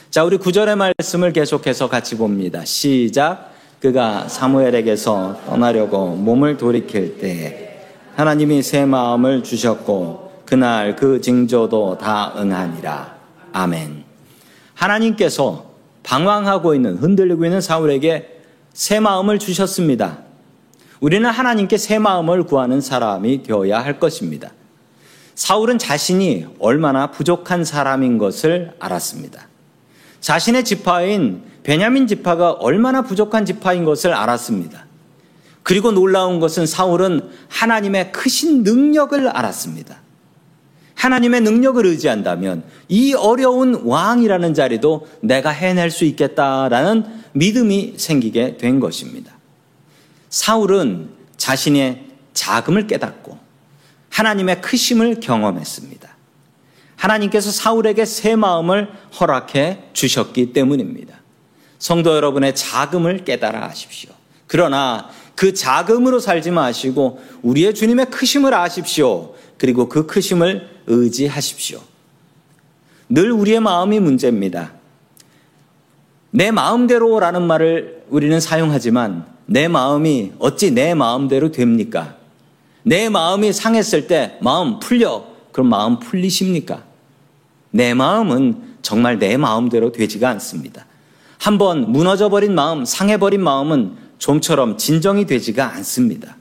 자, 0.09 0.23
우리 0.23 0.37
구절의 0.37 0.75
말씀을 0.75 1.33
계속해서 1.33 1.89
같이 1.89 2.17
봅니다. 2.17 2.63
시작. 2.65 3.51
그가 3.79 4.27
사무엘에게서 4.27 5.41
떠나려고 5.45 6.15
몸을 6.15 6.57
돌이킬 6.57 7.17
때 7.17 7.81
하나님이 8.15 8.61
새 8.61 8.85
마음을 8.85 9.43
주셨고 9.43 10.43
그날 10.45 10.95
그 10.95 11.19
징조도 11.19 11.97
다 11.97 12.33
응하니라. 12.37 13.12
아멘. 13.53 14.03
하나님께서 14.73 15.71
방황하고 16.03 16.75
있는 16.75 16.97
흔들리고 16.97 17.45
있는 17.45 17.61
사울에게 17.61 18.41
새 18.73 18.99
마음을 18.99 19.39
주셨습니다. 19.39 20.19
우리는 20.99 21.29
하나님께 21.29 21.77
새 21.77 21.99
마음을 21.99 22.43
구하는 22.43 22.81
사람이 22.81 23.43
되어야 23.43 23.79
할 23.79 23.99
것입니다. 23.99 24.51
사울은 25.35 25.77
자신이 25.77 26.47
얼마나 26.59 27.11
부족한 27.11 27.63
사람인 27.63 28.17
것을 28.17 28.73
알았습니다. 28.79 29.47
자신의 30.19 30.63
지파인 30.63 31.43
베냐민 31.63 32.07
지파가 32.07 32.51
얼마나 32.51 33.01
부족한 33.01 33.45
지파인 33.45 33.85
것을 33.85 34.13
알았습니다. 34.13 34.85
그리고 35.63 35.91
놀라운 35.91 36.39
것은 36.39 36.65
사울은 36.65 37.29
하나님의 37.49 38.11
크신 38.11 38.63
능력을 38.63 39.27
알았습니다. 39.27 40.02
하나님의 41.03 41.41
능력을 41.41 41.85
의지한다면 41.85 42.63
이 42.87 43.13
어려운 43.13 43.75
왕이라는 43.83 44.53
자리도 44.53 45.05
내가 45.19 45.49
해낼 45.49 45.91
수 45.91 46.05
있겠다라는 46.05 47.03
믿음이 47.33 47.95
생기게 47.97 48.55
된 48.55 48.79
것입니다. 48.79 49.33
사울은 50.29 51.09
자신의 51.35 52.05
자금을 52.33 52.87
깨닫고 52.87 53.37
하나님의 54.11 54.61
크심을 54.61 55.19
경험했습니다. 55.19 56.09
하나님께서 56.95 57.51
사울에게 57.51 58.05
새 58.05 58.37
마음을 58.37 58.89
허락해 59.19 59.89
주셨기 59.91 60.53
때문입니다. 60.53 61.17
성도 61.79 62.15
여러분의 62.15 62.55
자금을 62.55 63.25
깨달아 63.25 63.67
하십시오. 63.67 64.11
그러나 64.47 65.09
그 65.35 65.53
자금으로 65.53 66.19
살지 66.19 66.51
마시고 66.51 67.21
우리의 67.41 67.73
주님의 67.73 68.05
크심을 68.05 68.53
아십시오. 68.53 69.33
그리고 69.63 69.87
그 69.87 70.05
크심을 70.05 70.67
의지하십시오. 70.87 71.79
늘 73.07 73.31
우리의 73.31 73.61
마음이 73.61 74.01
문제입니다. 74.01 74.73
내 76.31 76.51
마음대로라는 76.51 77.47
말을 77.47 78.03
우리는 78.09 78.41
사용하지만 78.41 79.25
내 79.45 79.69
마음이 79.69 80.33
어찌 80.39 80.71
내 80.71 80.93
마음대로 80.95 81.53
됩니까? 81.53 82.17
내 82.83 83.07
마음이 83.07 83.53
상했을 83.53 84.07
때 84.07 84.37
마음 84.41 84.81
풀려. 84.81 85.23
그럼 85.53 85.69
마음 85.69 85.97
풀리십니까? 85.97 86.83
내 87.71 87.93
마음은 87.93 88.75
정말 88.81 89.17
내 89.17 89.37
마음대로 89.37 89.93
되지가 89.93 90.27
않습니다. 90.31 90.85
한번 91.37 91.89
무너져버린 91.89 92.53
마음, 92.53 92.83
상해버린 92.83 93.41
마음은 93.41 93.95
좀처럼 94.17 94.77
진정이 94.77 95.25
되지가 95.25 95.73
않습니다. 95.75 96.35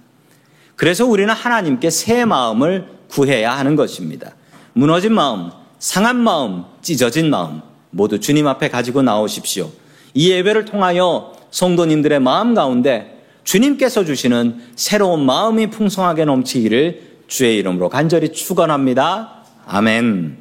그래서 0.74 1.06
우리는 1.06 1.32
하나님께 1.32 1.90
새 1.90 2.24
마음을 2.24 3.00
구해야 3.12 3.56
하는 3.56 3.76
것입니다. 3.76 4.34
무너진 4.72 5.12
마음, 5.12 5.50
상한 5.78 6.16
마음, 6.16 6.64
찢어진 6.80 7.28
마음, 7.28 7.60
모두 7.90 8.18
주님 8.18 8.46
앞에 8.46 8.70
가지고 8.70 9.02
나오십시오. 9.02 9.70
이 10.14 10.30
예배를 10.30 10.64
통하여 10.64 11.34
성도님들의 11.50 12.20
마음 12.20 12.54
가운데 12.54 13.22
주님께서 13.44 14.06
주시는 14.06 14.62
새로운 14.76 15.26
마음이 15.26 15.68
풍성하게 15.68 16.24
넘치기를 16.24 17.12
주의 17.26 17.58
이름으로 17.58 17.90
간절히 17.90 18.32
축원합니다. 18.32 19.44
아멘. 19.66 20.38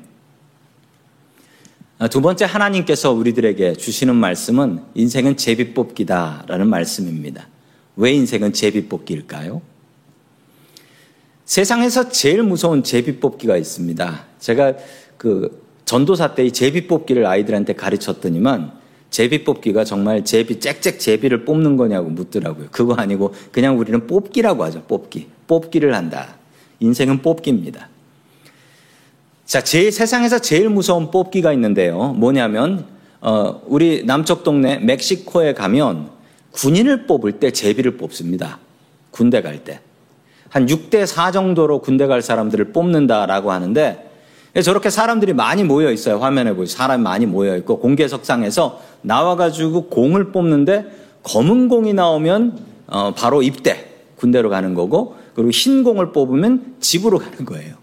두 2.10 2.22
번째 2.22 2.46
하나님께서 2.46 3.12
우리들에게 3.12 3.74
주시는 3.74 4.16
말씀은 4.16 4.82
인생은 4.96 5.36
제비 5.38 5.74
뽑기다라는 5.74 6.68
말씀입니다. 6.68 7.48
왜 7.98 8.14
인생은 8.14 8.54
제비 8.54 8.88
뽑기일까요? 8.88 9.62
세상에서 11.52 12.08
제일 12.08 12.44
무서운 12.44 12.82
제비뽑기가 12.82 13.58
있습니다. 13.58 14.24
제가 14.40 14.74
그 15.18 15.62
전도사 15.84 16.34
때이 16.34 16.54
제비뽑기를 16.54 17.26
아이들한테 17.26 17.74
가르쳤더니만 17.74 18.72
제비뽑기가 19.10 19.84
정말 19.84 20.24
제비 20.24 20.62
짹짹 20.62 20.98
제비를 20.98 21.44
뽑는 21.44 21.76
거냐고 21.76 22.10
묻더라고요. 22.10 22.68
그거 22.72 22.94
아니고 22.94 23.34
그냥 23.52 23.78
우리는 23.78 24.08
뽑기라고 24.08 24.64
하죠. 24.64 24.84
뽑기. 24.84 25.28
뽑기를 25.48 25.94
한다. 25.94 26.36
인생은 26.80 27.22
뽑기입니다. 27.22 27.90
자, 29.46 29.62
제 29.62 29.92
세상에서 29.92 30.40
제일 30.40 30.70
무서운 30.70 31.12
뽑기가 31.12 31.52
있는데요. 31.52 32.14
뭐냐면 32.14 32.86
어, 33.20 33.62
우리 33.68 34.06
남쪽 34.06 34.46
동네 34.46 34.78
멕시코에 34.78 35.54
가면 35.54 36.12
군인을 36.52 37.08
뽑을 37.08 37.42
때 37.42 37.52
제비를 37.52 37.98
뽑습니다. 37.98 38.60
군대 39.12 39.42
갈 39.42 39.66
때. 39.66 39.82
한 40.52 40.66
6대 40.66 41.06
4 41.06 41.32
정도로 41.32 41.80
군대 41.80 42.08
갈 42.08 42.22
사람들을 42.22 42.74
뽑는다라고 42.74 43.52
하는데 43.54 44.12
저렇게 44.64 44.90
사람들이 44.90 45.32
많이 45.32 45.64
모여 45.64 45.92
있어요. 45.92 46.18
화면에 46.18 46.54
보이 46.54 46.68
사람이 46.68 47.02
많이 47.02 47.26
모여 47.26 47.56
있고 47.58 47.80
공개석상에서 47.80 48.82
나와 49.02 49.38
가지고 49.38 49.88
공을 49.88 50.34
뽑는데 50.34 50.86
검은 51.24 51.70
공이 51.70 51.94
나오면 51.94 52.60
어, 52.88 53.14
바로 53.16 53.42
입대 53.42 53.88
군대로 54.18 54.50
가는 54.50 54.74
거고 54.74 55.16
그리고 55.36 55.52
흰 55.52 55.86
공을 55.86 56.12
뽑으면 56.12 56.76
집으로 56.82 57.20
가는 57.20 57.46
거예요. 57.46 57.76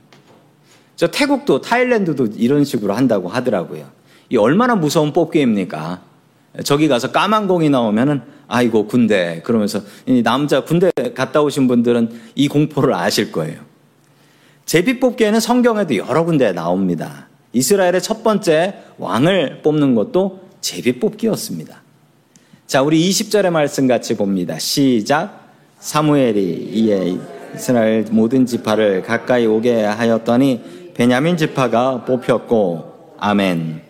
저 0.95 1.07
태국도 1.07 1.63
타일랜드도 1.63 2.29
이런 2.37 2.65
식으로 2.65 2.93
한다고 2.93 3.29
하더라고요. 3.29 3.87
이 4.29 4.37
얼마나 4.37 4.75
무서운 4.75 5.15
뽑기입니까? 5.15 6.03
저기 6.65 6.89
가서 6.89 7.13
까만 7.13 7.47
공이 7.47 7.71
나오면은 7.71 8.23
아이고 8.47 8.87
군대 8.87 9.43
그러면서 9.45 9.81
이 10.07 10.23
남자 10.23 10.65
군대 10.65 10.91
갔다 11.15 11.43
오신 11.43 11.69
분들은 11.69 12.11
이 12.35 12.49
공포를 12.49 12.95
아실 12.95 13.31
거예요. 13.31 13.61
제비 14.65 15.01
뽑기에는 15.01 15.41
성경에도 15.41 15.97
여러 15.97 16.25
군데 16.25 16.53
나옵니다. 16.53 17.29
이스라엘의 17.53 18.03
첫 18.03 18.23
번째 18.23 18.75
왕을 18.99 19.63
뽑는 19.63 19.95
것도 19.95 20.49
제비 20.61 20.99
뽑기였습니다. 20.99 21.83
자, 22.67 22.83
우리 22.83 23.09
20절의 23.09 23.51
말씀 23.51 23.87
같이 23.87 24.17
봅니다. 24.17 24.59
시작. 24.59 25.49
사무엘이 25.81 26.71
이에 26.73 27.17
이스라엘 27.55 28.05
모든 28.11 28.45
지파를 28.45 29.03
가까이 29.03 29.47
오게 29.47 29.85
하였더니 29.85 30.93
베냐민 30.95 31.37
지파가 31.37 32.05
뽑혔고 32.05 33.15
아멘. 33.19 33.81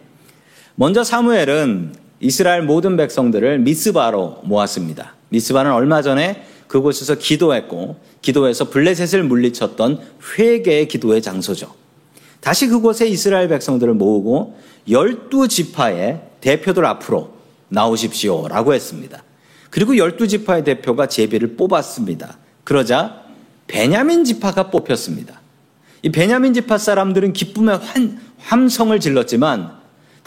먼저 0.76 1.02
사무엘은 1.02 1.94
이스라엘 2.20 2.62
모든 2.62 2.96
백성들을 2.96 3.60
미스바로 3.60 4.40
모았습니다. 4.44 5.14
미스바는 5.28 5.72
얼마 5.72 6.02
전에 6.02 6.44
그곳에서 6.66 7.14
기도했고 7.14 7.96
기도해서 8.22 8.70
블레셋을 8.70 9.22
물리쳤던 9.24 10.00
회개의 10.38 10.88
기도의 10.88 11.22
장소죠. 11.22 11.74
다시 12.40 12.68
그곳에 12.68 13.06
이스라엘 13.06 13.48
백성들을 13.48 13.94
모으고 13.94 14.58
열두 14.88 15.48
지파의 15.48 16.20
대표들 16.40 16.84
앞으로 16.84 17.32
나오십시오라고 17.68 18.74
했습니다. 18.74 19.22
그리고 19.70 19.96
열두 19.96 20.28
지파의 20.28 20.64
대표가 20.64 21.06
제비를 21.06 21.56
뽑았습니다. 21.56 22.38
그러자 22.64 23.22
베냐민 23.66 24.24
지파가 24.24 24.70
뽑혔습니다. 24.70 25.40
이 26.02 26.10
베냐민 26.10 26.54
지파 26.54 26.78
사람들은 26.78 27.32
기쁨의 27.32 27.78
환, 27.78 28.20
함성을 28.38 28.98
질렀지만 28.98 29.77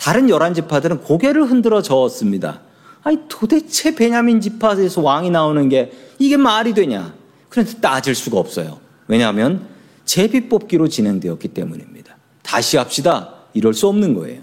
다른 0.02 0.32
열한 0.32 0.56
지파들은 0.56 1.02
고개를 1.02 1.44
흔들어 1.44 1.84
저었습니다. 1.84 2.62
아니 3.04 3.20
도대체 3.30 3.94
베냐민 3.94 4.42
지파에서 4.42 5.00
왕이 5.00 5.30
나오는 5.30 5.70
게 5.70 5.92
이게 6.18 6.38
말이 6.38 6.74
되냐? 6.74 7.14
그런데 7.50 7.80
따질 7.80 8.16
수가 8.16 8.40
없어요. 8.40 8.80
왜냐하면 9.08 9.68
제비 10.04 10.50
뽑기로 10.50 10.88
진행되었기 10.88 11.50
때문입니다. 11.50 12.18
다시 12.42 12.78
합시다. 12.78 13.36
이럴 13.54 13.76
수 13.76 13.88
없는 13.88 14.16
거예요. 14.16 14.42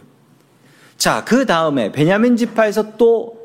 자, 0.96 1.24
그 1.24 1.44
다음에 1.44 1.90
베냐민 1.90 2.36
지파에서 2.36 2.96
또 2.96 3.36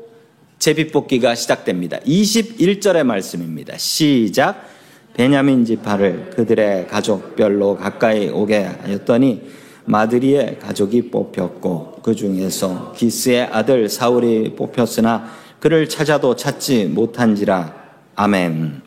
제비 0.60 0.92
뽑기가 0.92 1.34
시작됩니다. 1.34 1.98
21절의 1.98 3.02
말씀입니다. 3.02 3.76
시작. 3.76 4.68
베냐민 5.14 5.64
지파를 5.64 6.30
그들의 6.30 6.86
가족별로 6.86 7.76
가까이 7.76 8.28
오게 8.28 8.62
하였더니 8.82 9.63
마드리의 9.84 10.58
가족이 10.60 11.10
뽑혔고 11.10 12.00
그 12.02 12.14
중에서 12.14 12.92
기스의 12.96 13.44
아들 13.44 13.88
사울이 13.88 14.54
뽑혔으나 14.56 15.30
그를 15.60 15.88
찾아도 15.88 16.36
찾지 16.36 16.86
못한지라 16.86 17.74
아멘. 18.16 18.82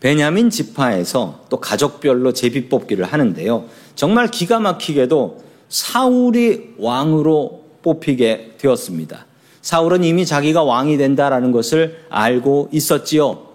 베냐민 0.00 0.48
지파에서 0.48 1.44
또 1.50 1.60
가족별로 1.60 2.32
제비 2.32 2.68
뽑기를 2.68 3.04
하는데요. 3.04 3.64
정말 3.94 4.28
기가 4.28 4.58
막히게도 4.58 5.44
사울이 5.68 6.74
왕으로 6.78 7.64
뽑히게 7.82 8.56
되었습니다. 8.58 9.26
사울은 9.62 10.04
이미 10.04 10.24
자기가 10.24 10.62
왕이 10.62 10.96
된다라는 10.96 11.52
것을 11.52 11.98
알고 12.08 12.70
있었지요. 12.72 13.46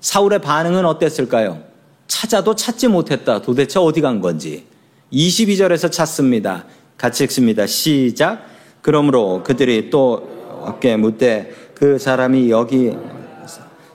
사울의 0.00 0.40
반응은 0.40 0.84
어땠을까요? 0.84 1.60
찾아도 2.08 2.56
찾지 2.56 2.88
못했다. 2.88 3.40
도대체 3.40 3.78
어디 3.78 4.00
간 4.00 4.20
건지. 4.20 4.64
22절에서 5.12 5.90
찾습니다. 5.90 6.64
같이 6.96 7.24
읽습니다. 7.24 7.66
시작. 7.66 8.46
그러므로 8.80 9.42
그들이 9.42 9.90
또 9.90 10.28
어깨 10.62 10.96
묻되 10.96 11.52
그 11.74 11.98
사람이 11.98 12.50
여기 12.50 12.96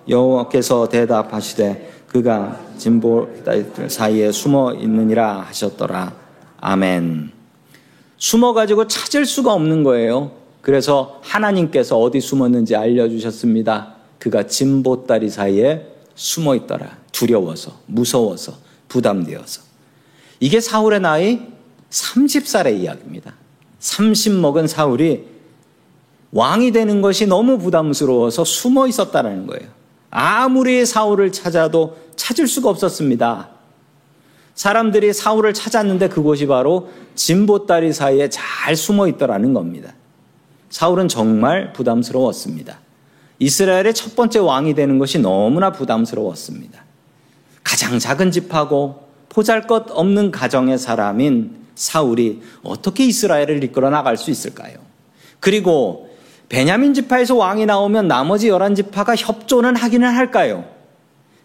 여호와께서 0.08 0.90
대답하시되 0.90 1.92
그가 2.08 2.60
진보 2.78 3.28
사이에 3.88 4.32
숨어 4.32 4.74
있느니라 4.76 5.42
하셨더라. 5.42 6.14
아멘. 6.60 7.32
숨어 8.18 8.54
가지고 8.54 8.88
찾을 8.88 9.26
수가 9.26 9.54
없는 9.54 9.84
거예요. 9.84 10.32
그래서 10.62 11.20
하나님께서 11.24 11.98
어디 11.98 12.20
숨었는지 12.20 12.76
알려주셨습니다. 12.76 13.96
그가 14.20 14.48
진보다리 14.48 15.30
사이에 15.30 15.86
숨어 16.16 16.56
있더라. 16.56 16.98
두려워서, 17.12 17.80
무서워서, 17.86 18.54
부담되어서. 18.88 19.67
이게 20.40 20.60
사울의 20.60 21.00
나이 21.00 21.42
30살의 21.90 22.80
이야기입니다. 22.80 23.34
30 23.80 24.34
먹은 24.34 24.68
사울이 24.68 25.26
왕이 26.32 26.72
되는 26.72 27.02
것이 27.02 27.26
너무 27.26 27.58
부담스러워서 27.58 28.44
숨어 28.44 28.88
있었다는 28.88 29.48
거예요. 29.48 29.70
아무리 30.10 30.86
사울을 30.86 31.32
찾아도 31.32 31.98
찾을 32.16 32.48
수가 32.48 32.70
없었습니다. 32.70 33.50
사람들이 34.56 35.14
사울을 35.14 35.54
찾았는데 35.54 36.10
그곳이 36.10 36.48
바로 36.48 36.90
진보다리 37.16 37.94
사이에 37.94 38.30
잘 38.30 38.76
숨어 38.76 39.08
있더라는 39.08 39.54
겁니다. 39.54 39.94
사울은 40.70 41.08
정말 41.08 41.74
부담스러웠습니다. 41.74 42.80
이스라엘의 43.40 43.94
첫 43.94 44.16
번째 44.16 44.40
왕이 44.40 44.74
되는 44.74 44.98
것이 44.98 45.20
너무나 45.20 45.72
부담스러웠습니다. 45.72 46.84
가장 47.64 48.00
작은 48.00 48.32
집하고 48.32 49.07
포잘 49.38 49.68
것 49.68 49.92
없는 49.92 50.32
가정의 50.32 50.80
사람인 50.80 51.58
사울이 51.76 52.42
어떻게 52.64 53.06
이스라엘을 53.06 53.64
이끌어 53.64 53.92
나갈 53.92 54.18
수 54.18 54.32
있을까요? 54.32 54.78
그리고 55.40 56.10
베냐민 56.50 56.96
지파에서 56.96 57.36
왕이 57.36 57.68
나오면 57.68 58.08
나머지 58.08 58.48
열한 58.48 58.74
지파가 58.74 59.16
협조는 59.16 59.76
하기는 59.76 60.10
할까요? 60.10 60.66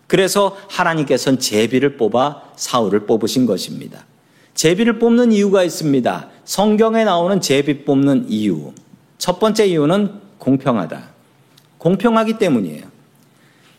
그래서 0.06 0.56
하나님께서는 0.70 1.38
제비를 1.38 1.98
뽑아 1.98 2.52
사울을 2.56 3.00
뽑으신 3.00 3.44
것입니다. 3.44 4.06
제비를 4.54 4.98
뽑는 4.98 5.30
이유가 5.30 5.62
있습니다. 5.62 6.30
성경에 6.46 7.04
나오는 7.04 7.42
제비 7.42 7.84
뽑는 7.84 8.24
이유. 8.30 8.72
첫 9.18 9.38
번째 9.38 9.66
이유는 9.66 10.18
공평하다. 10.38 11.10
공평하기 11.76 12.38
때문이에요. 12.38 12.84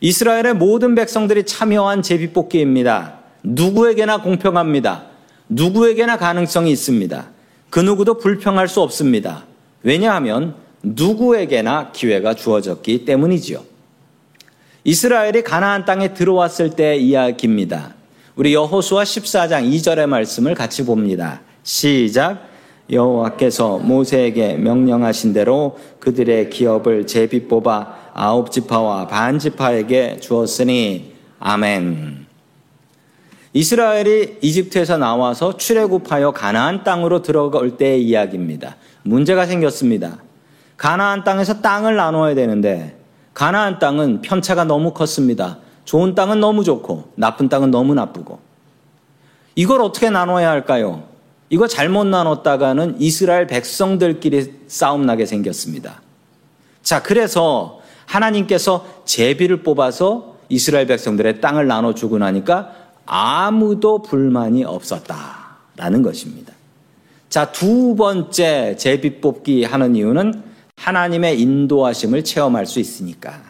이스라엘의 0.02 0.54
모든 0.54 0.93
백성들이 0.93 1.47
참여한 1.47 2.04
제비 2.04 2.32
뽑기입니다. 2.32 3.22
누구에게나 3.43 4.21
공평합니다. 4.21 5.06
누구에게나 5.49 6.17
가능성이 6.17 6.71
있습니다. 6.71 7.27
그 7.69 7.79
누구도 7.79 8.17
불평할 8.17 8.67
수 8.67 8.82
없습니다. 8.82 9.45
왜냐하면 9.84 10.56
누구에게나 10.82 11.91
기회가 11.91 12.34
주어졌기 12.34 13.06
때문이지요. 13.06 13.63
이스라엘이 14.86 15.43
가나안 15.43 15.86
땅에 15.86 16.13
들어왔을 16.13 16.71
때 16.71 16.95
이야기입니다. 16.97 17.95
우리 18.36 18.53
여호수아 18.53 19.03
14장 19.03 19.69
2절의 19.71 20.08
말씀을 20.08 20.56
같이 20.56 20.86
봅니다. 20.86 21.41
시작. 21.63 22.49
여호와께서 22.91 23.77
모세에게 23.77 24.56
명령하신 24.56 25.34
대로 25.34 25.79
그들의 25.99 26.49
기업을 26.49 27.08
제비 27.08 27.47
뽑아 27.47 28.12
아홉 28.13 28.51
지파와 28.51 29.08
반 29.08 29.39
지파에게 29.39 30.17
주었으니 30.19 31.13
아멘. 31.39 32.22
이스라엘이 33.53 34.39
이집트에서 34.41 34.97
나와서 34.97 35.57
출애굽하여 35.57 36.31
가나안 36.31 36.83
땅으로 36.83 37.21
들어갈 37.21 37.77
때의 37.77 38.03
이야기입니다. 38.03 38.75
문제가 39.03 39.45
생겼습니다. 39.45 40.17
가나안 40.75 41.23
땅에서 41.23 41.61
땅을 41.61 41.95
나눠야 41.95 42.33
되는데 42.33 42.97
가나안 43.33 43.77
땅은 43.79 44.21
편차가 44.21 44.63
너무 44.63 44.93
컸습니다. 44.93 45.59
좋은 45.85 46.15
땅은 46.15 46.39
너무 46.39 46.63
좋고 46.63 47.11
나쁜 47.15 47.47
땅은 47.47 47.69
너무 47.69 47.93
나쁘고 47.93 48.39
이걸 49.55 49.81
어떻게 49.81 50.09
나눠야 50.09 50.49
할까요? 50.49 51.03
이거 51.49 51.67
잘못 51.67 52.05
나눴다가는 52.05 52.95
이스라엘 52.99 53.45
백성들끼리 53.45 54.61
싸움 54.67 55.05
나게 55.05 55.27
생겼습니다. 55.27 56.01
자, 56.81 57.03
그래서 57.03 57.81
하나님께서 58.07 58.85
제비를 59.05 59.61
뽑아서 59.61 60.37
이스라엘 60.49 60.87
백성들의 60.87 61.41
땅을 61.41 61.67
나눠주고 61.67 62.17
나니까 62.17 62.83
아무도 63.05 64.01
불만이 64.01 64.63
없었다라는 64.63 66.01
것입니다. 66.03 66.53
자, 67.29 67.51
두 67.51 67.95
번째 67.95 68.75
제비 68.77 69.19
뽑기 69.19 69.63
하는 69.63 69.95
이유는 69.95 70.43
하나님의 70.77 71.41
인도하심을 71.41 72.23
체험할 72.23 72.65
수 72.65 72.79
있으니까. 72.79 73.41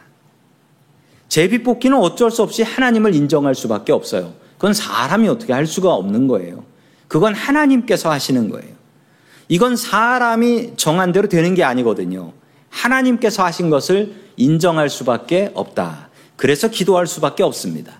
제비 1.27 1.63
뽑기는 1.63 1.97
어쩔 1.97 2.31
수 2.31 2.43
없이 2.43 2.63
하나님을 2.63 3.15
인정할 3.15 3.55
수밖에 3.55 3.91
없어요. 3.91 4.33
그건 4.57 4.73
사람이 4.73 5.27
어떻게 5.27 5.51
할 5.51 5.65
수가 5.65 5.93
없는 5.93 6.27
거예요. 6.27 6.63
그건 7.07 7.33
하나님께서 7.33 8.11
하시는 8.11 8.49
거예요. 8.49 8.71
이건 9.49 9.75
사람이 9.75 10.73
정한 10.77 11.11
대로 11.11 11.27
되는 11.27 11.53
게 11.53 11.63
아니거든요. 11.63 12.33
하나님께서 12.69 13.43
하신 13.43 13.69
것을 13.69 14.13
인정할 14.37 14.89
수밖에 14.89 15.51
없다. 15.53 16.09
그래서 16.35 16.69
기도할 16.69 17.07
수밖에 17.07 17.43
없습니다. 17.43 17.99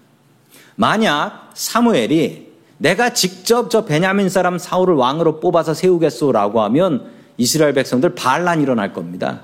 만약 0.75 1.51
사무엘이 1.53 2.51
내가 2.77 3.13
직접 3.13 3.69
저 3.69 3.85
베냐민 3.85 4.29
사람 4.29 4.57
사울을 4.57 4.95
왕으로 4.95 5.39
뽑아서 5.39 5.73
세우겠소라고 5.73 6.61
하면 6.63 7.11
이스라엘 7.37 7.73
백성들 7.73 8.15
반란 8.15 8.61
일어날 8.61 8.93
겁니다. 8.93 9.41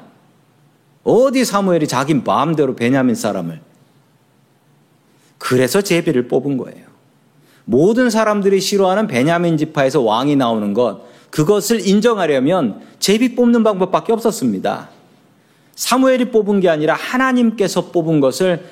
어디 1.03 1.45
사무엘이 1.45 1.87
자기 1.87 2.13
마음대로 2.13 2.75
베냐민 2.75 3.15
사람을 3.15 3.61
그래서 5.37 5.81
제비를 5.81 6.27
뽑은 6.27 6.57
거예요. 6.57 6.89
모든 7.65 8.09
사람들이 8.09 8.59
싫어하는 8.59 9.07
베냐민 9.07 9.57
지파에서 9.57 10.01
왕이 10.01 10.35
나오는 10.35 10.73
것 10.73 11.01
그것을 11.29 11.87
인정하려면 11.87 12.81
제비 12.99 13.35
뽑는 13.35 13.63
방법밖에 13.63 14.11
없었습니다. 14.11 14.89
사무엘이 15.75 16.31
뽑은 16.31 16.59
게 16.59 16.67
아니라 16.67 16.95
하나님께서 16.95 17.91
뽑은 17.91 18.19
것을 18.19 18.65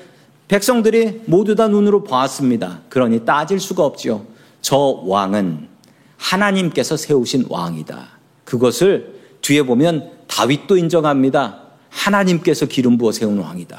백성들이 0.48 1.22
모두 1.26 1.54
다 1.54 1.68
눈으로 1.68 2.04
보았습니다. 2.04 2.80
그러니 2.88 3.24
따질 3.24 3.60
수가 3.60 3.84
없지요. 3.84 4.26
저 4.60 4.76
왕은 4.76 5.68
하나님께서 6.16 6.96
세우신 6.96 7.46
왕이다. 7.48 8.08
그것을 8.44 9.18
뒤에 9.42 9.62
보면 9.62 10.10
다윗도 10.26 10.76
인정합니다. 10.76 11.62
하나님께서 11.90 12.66
기름 12.66 12.98
부어 12.98 13.12
세운 13.12 13.38
왕이다. 13.38 13.78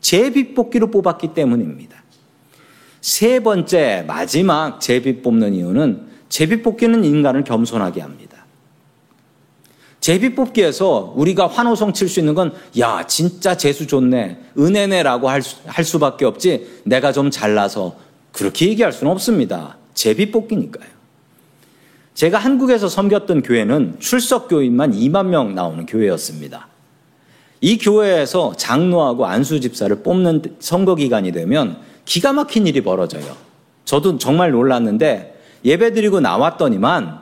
제비 0.00 0.54
뽑기로 0.54 0.90
뽑았기 0.90 1.34
때문입니다. 1.34 2.02
세 3.00 3.40
번째 3.40 4.04
마지막 4.06 4.80
제비 4.80 5.22
뽑는 5.22 5.54
이유는 5.54 6.08
제비 6.28 6.62
뽑기는 6.62 7.04
인간을 7.04 7.44
겸손하게 7.44 8.00
합니다. 8.00 8.27
제비 10.00 10.34
뽑기에서 10.34 11.12
우리가 11.16 11.48
환호성 11.48 11.92
칠 11.92 12.08
수 12.08 12.20
있는 12.20 12.34
건, 12.34 12.52
야, 12.78 13.04
진짜 13.06 13.56
재수 13.56 13.86
좋네. 13.86 14.38
은혜네라고 14.56 15.28
할, 15.28 15.42
수, 15.42 15.56
할 15.66 15.84
수밖에 15.84 16.24
없지. 16.24 16.82
내가 16.84 17.12
좀 17.12 17.30
잘나서. 17.30 17.96
그렇게 18.32 18.68
얘기할 18.68 18.92
수는 18.92 19.12
없습니다. 19.12 19.76
제비 19.94 20.30
뽑기니까요. 20.30 20.88
제가 22.14 22.38
한국에서 22.38 22.88
섬겼던 22.88 23.42
교회는 23.42 23.96
출석 23.98 24.48
교인만 24.48 24.92
2만 24.92 25.26
명 25.26 25.54
나오는 25.54 25.86
교회였습니다. 25.86 26.68
이 27.60 27.78
교회에서 27.78 28.54
장로하고 28.56 29.26
안수 29.26 29.60
집사를 29.60 30.02
뽑는 30.02 30.42
선거 30.60 30.94
기간이 30.94 31.32
되면 31.32 31.78
기가 32.04 32.32
막힌 32.32 32.66
일이 32.66 32.80
벌어져요. 32.80 33.36
저도 33.84 34.18
정말 34.18 34.52
놀랐는데 34.52 35.40
예배 35.64 35.92
드리고 35.92 36.20
나왔더니만 36.20 37.18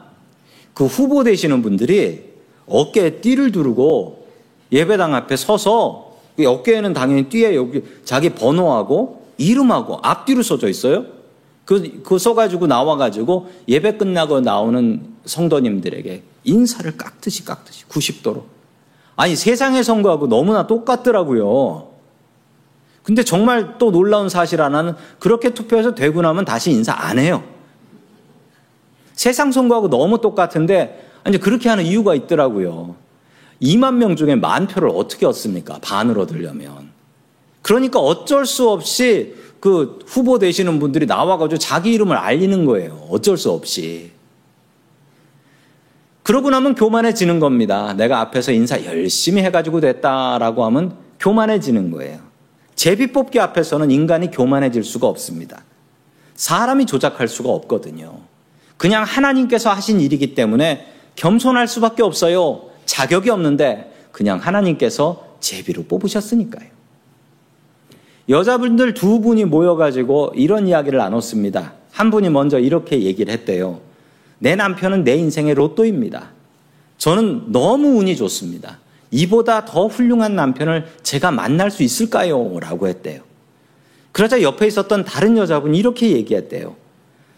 그 0.75 0.85
후보 0.87 1.25
되시는 1.25 1.63
분들이 1.63 2.36
어깨에 2.69 3.21
띠를 3.21 3.53
두르고 3.53 4.27
예배당 4.73 5.15
앞에 5.15 5.37
서서 5.37 6.17
어깨에는 6.39 6.93
당연히 6.93 7.29
띠에 7.29 7.55
여기 7.55 7.83
자기 8.05 8.31
번호하고 8.31 9.27
이름하고 9.39 10.01
앞뒤로 10.03 10.43
써져 10.43 10.69
있어요. 10.69 11.05
그, 11.65 12.03
그 12.03 12.19
써가지고 12.19 12.67
나와가지고 12.67 13.51
예배 13.69 13.97
끝나고 13.97 14.41
나오는 14.41 15.15
성도님들에게 15.25 16.23
인사를 16.45 16.97
깎듯이 16.97 17.45
깎듯이 17.45 17.85
90도로. 17.87 18.45
아니 19.17 19.35
세상의 19.35 19.83
선거하고 19.83 20.29
너무나 20.29 20.67
똑같더라고요. 20.67 21.89
근데 23.03 23.23
정말 23.23 23.79
또 23.79 23.91
놀라운 23.91 24.29
사실 24.29 24.61
하나는 24.61 24.95
그렇게 25.19 25.51
투표해서 25.55 25.95
되고 25.95 26.23
나면 26.23 26.45
다시 26.45 26.71
인사 26.71 26.93
안 26.93 27.19
해요. 27.19 27.43
세상 29.15 29.53
선거하고 29.53 29.89
너무 29.89 30.21
똑같은데 30.21 31.06
아니 31.27 31.39
그렇게 31.39 31.69
하는 31.69 31.85
이유가 31.85 32.15
있더라고요. 32.15 32.95
2만 33.61 33.95
명 33.95 34.15
중에 34.15 34.37
만 34.37 34.69
표를 34.69 34.91
어떻게 34.95 35.27
얻습니까? 35.27 35.81
반으로 35.83 36.25
들려면. 36.25 36.91
그러니까 37.63 37.99
어쩔 37.99 38.47
수 38.47 38.71
없이 38.71 39.35
그 39.59 39.99
후보 40.07 40.39
되시는 40.39 40.79
분들이 40.79 41.05
나와가지고 41.05 41.59
자기 41.59 41.93
이름을 41.95 42.17
알리는 42.17 42.65
거예요. 42.65 43.09
어쩔 43.11 43.37
수 43.37 43.51
없이. 43.51 44.13
그러고 46.23 46.49
나면 46.51 46.77
교만해지는 46.77 47.41
겁니다. 47.41 47.93
내가 47.95 48.21
앞에서 48.21 48.53
인사 48.53 48.85
열심히 48.85 49.43
해가지고 49.43 49.81
됐다라고 49.81 50.65
하면 50.67 50.97
교만해지는 51.19 51.91
거예요. 51.91 52.21
제비 52.77 53.09
뽑기 53.09 53.41
앞에서는 53.41 53.91
인간이 53.91 54.31
교만해질 54.31 54.85
수가 54.85 55.09
없습니다. 55.09 55.65
사람이 56.37 56.87
조작할 56.87 57.27
수가 57.27 57.49
없거든요. 57.51 58.21
그냥 58.77 59.03
하나님께서 59.03 59.73
하신 59.73 60.01
일이기 60.01 60.37
때문에 60.37 60.95
겸손할 61.17 61.67
수밖에 61.67 62.03
없어요. 62.03 62.71
자격이 62.85 63.31
없는데 63.31 63.93
그냥 64.13 64.39
하나님께서 64.39 65.37
제비로 65.41 65.85
뽑으셨으니까요. 65.85 66.69
여자분들 68.29 68.95
두 68.95 69.21
분이 69.21 69.45
모여가지고 69.45 70.33
이런 70.35 70.67
이야기를 70.69 70.99
나눴습니다. 70.99 71.75
한 71.93 72.11
분이 72.11 72.31
먼저 72.31 72.59
이렇게 72.59 73.03
얘기를 73.03 73.33
했대요. 73.33 73.81
내 74.39 74.57
남편은 74.57 75.05
내 75.05 75.17
인생의 75.17 75.55
로또입니다. 75.55 76.31
저는 76.99 77.53
너무 77.53 77.99
운이 77.99 78.17
좋습니다. 78.17 78.79
이보다 79.11 79.65
더 79.65 79.87
훌륭한 79.87 80.35
남편을 80.35 80.87
제가 81.03 81.31
만날 81.31 81.71
수 81.71 81.83
있을까요? 81.83 82.59
라고 82.61 82.89
했대요. 82.89 83.23
그러자 84.13 84.43
옆에 84.43 84.67
있었던 84.67 85.05
다른 85.05 85.37
여자분이 85.37 85.79
이렇게 85.79 86.11
얘기했대요. 86.13 86.75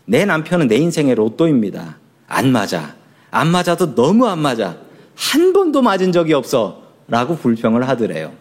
내 0.06 0.24
남편은 0.24 0.68
내 0.68 0.76
인생의 0.76 1.14
로또입니다. 1.16 1.98
안 2.26 2.50
맞아. 2.50 2.94
안 3.30 3.48
맞아도 3.48 3.94
너무 3.94 4.26
안 4.26 4.38
맞아. 4.38 4.76
한 5.14 5.52
번도 5.52 5.82
맞은 5.82 6.12
적이 6.12 6.34
없어. 6.34 6.82
라고 7.08 7.36
불평을 7.36 7.88
하더래요. 7.88 8.32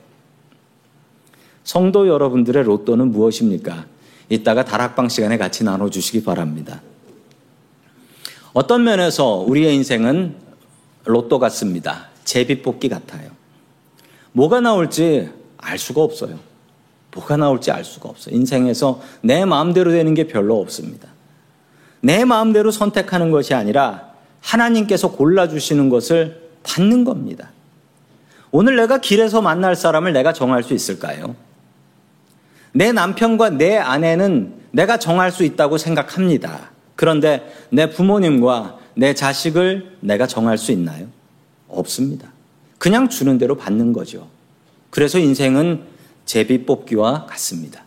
성도 1.63 2.07
여러분들의 2.07 2.63
로또는 2.63 3.11
무엇입니까? 3.11 3.85
이따가 4.29 4.65
다락방 4.65 5.09
시간에 5.09 5.37
같이 5.37 5.63
나눠주시기 5.63 6.23
바랍니다. 6.23 6.81
어떤 8.53 8.83
면에서 8.83 9.35
우리의 9.47 9.75
인생은 9.75 10.35
로또 11.05 11.39
같습니다. 11.39 12.07
제비뽑기 12.25 12.89
같아요. 12.89 13.31
뭐가 14.33 14.59
나올지 14.59 15.29
알 15.57 15.77
수가 15.77 16.01
없어요. 16.01 16.39
뭐가 17.13 17.37
나올지 17.37 17.71
알 17.71 17.83
수가 17.83 18.09
없어요. 18.09 18.35
인생에서 18.35 19.01
내 19.21 19.45
마음대로 19.45 19.91
되는 19.91 20.13
게 20.13 20.27
별로 20.27 20.59
없습니다. 20.59 21.07
내 22.01 22.25
마음대로 22.25 22.71
선택하는 22.71 23.31
것이 23.31 23.53
아니라 23.53 24.13
하나님께서 24.41 25.11
골라주시는 25.11 25.89
것을 25.89 26.49
받는 26.63 27.03
겁니다. 27.03 27.51
오늘 28.51 28.75
내가 28.75 28.99
길에서 28.99 29.41
만날 29.41 29.75
사람을 29.75 30.13
내가 30.13 30.33
정할 30.33 30.63
수 30.63 30.73
있을까요? 30.73 31.35
내 32.71 32.91
남편과 32.91 33.51
내 33.51 33.77
아내는 33.77 34.53
내가 34.71 34.97
정할 34.97 35.31
수 35.31 35.43
있다고 35.43 35.77
생각합니다. 35.77 36.71
그런데 36.95 37.53
내 37.69 37.89
부모님과 37.89 38.77
내 38.95 39.13
자식을 39.13 39.97
내가 40.01 40.27
정할 40.27 40.57
수 40.57 40.71
있나요? 40.71 41.07
없습니다. 41.67 42.29
그냥 42.77 43.09
주는 43.09 43.37
대로 43.37 43.55
받는 43.55 43.93
거죠. 43.93 44.27
그래서 44.89 45.19
인생은 45.19 45.81
제비 46.25 46.65
뽑기와 46.65 47.25
같습니다. 47.25 47.83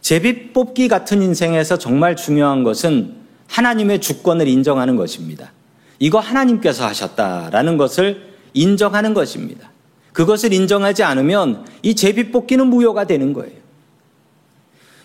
제비 0.00 0.52
뽑기 0.52 0.88
같은 0.88 1.22
인생에서 1.22 1.78
정말 1.78 2.16
중요한 2.16 2.64
것은 2.64 3.19
하나님의 3.50 4.00
주권을 4.00 4.48
인정하는 4.48 4.96
것입니다. 4.96 5.52
이거 5.98 6.18
하나님께서 6.18 6.86
하셨다라는 6.86 7.76
것을 7.76 8.30
인정하는 8.54 9.12
것입니다. 9.12 9.70
그것을 10.12 10.52
인정하지 10.52 11.02
않으면 11.02 11.66
이 11.82 11.94
제비 11.94 12.30
뽑기는 12.30 12.66
무효가 12.66 13.04
되는 13.04 13.32
거예요. 13.32 13.58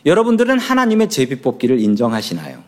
여러분들은 0.06 0.60
하나님의 0.60 1.10
제비 1.10 1.42
뽑기를 1.42 1.80
인정하시나요? 1.80 2.64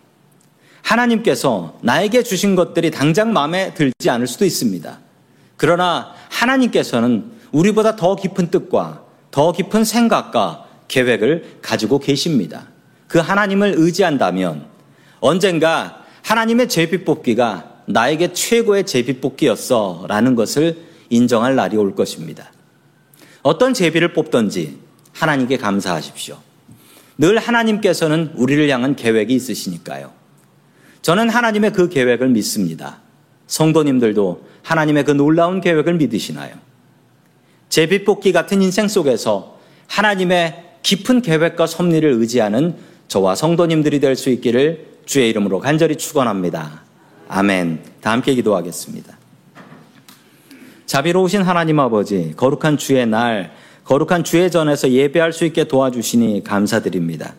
하나님께서 0.82 1.78
나에게 1.82 2.24
주신 2.24 2.56
것들이 2.56 2.92
당장 2.92 3.32
마음에 3.34 3.74
들지 3.74 4.10
않을 4.10 4.26
수도 4.26 4.46
있습니다. 4.46 5.00
그러나 5.58 6.14
하나님께서는 6.30 7.32
우리보다 7.52 7.96
더 7.96 8.16
깊은 8.16 8.50
뜻과 8.50 9.04
더 9.32 9.52
깊은 9.52 9.84
생각과 9.84 10.66
계획을 10.88 11.60
가지고 11.62 12.00
계십니다. 12.00 12.68
그 13.08 13.20
하나님을 13.20 13.76
의지한다면 13.78 14.77
언젠가 15.20 16.04
하나님의 16.24 16.70
제비뽑기가 16.70 17.84
나에게 17.86 18.34
최고의 18.34 18.86
제비뽑기였어 18.86 20.06
라는 20.08 20.36
것을 20.36 20.78
인정할 21.10 21.56
날이 21.56 21.78
올 21.78 21.96
것입니다. 21.96 22.52
어떤 23.42 23.74
제비를 23.74 24.14
뽑던지 24.14 24.78
하나님께 25.14 25.58
감사하십시오. 25.58 26.38
늘 27.18 27.38
하나님께서는 27.40 28.34
우리를 28.36 28.70
향한 28.70 28.96
계획이 28.96 29.34
있으시니까요. 29.34 30.12
저는 31.02 31.30
하나님의 31.30 31.72
그 31.72 31.90
계획을 31.90 32.28
믿습니다. 32.30 33.00
성도님들도 33.48 34.46
하나님의 34.64 35.06
그 35.06 35.12
놀라운 35.12 35.62
계획을 35.62 35.94
믿으시나요? 35.96 36.56
제비뽑기 37.70 38.34
같은 38.34 38.62
인생 38.62 38.88
속에서 38.88 39.58
하나님의 39.88 40.66
깊은 40.84 41.22
계획과 41.22 41.68
섭리를 41.68 42.10
의지하는 42.10 42.76
저와 43.08 43.36
성도님들이 43.36 44.00
될 44.02 44.16
수 44.16 44.30
있기를 44.30 44.97
주의 45.08 45.30
이름으로 45.30 45.60
간절히 45.60 45.96
축원합니다. 45.96 46.84
아멘. 47.30 47.82
다 48.02 48.12
함께 48.12 48.36
기도하겠습니다. 48.36 49.18
자비로우신 50.86 51.42
하나님 51.42 51.80
아버지, 51.80 52.34
거룩한 52.36 52.78
주의 52.78 53.06
날, 53.08 53.54
거룩한 53.86 54.24
주의 54.24 54.52
전에서 54.52 54.90
예배할 54.90 55.34
수 55.34 55.46
있게 55.46 55.64
도와주시니 55.64 56.44
감사드립니다. 56.44 57.34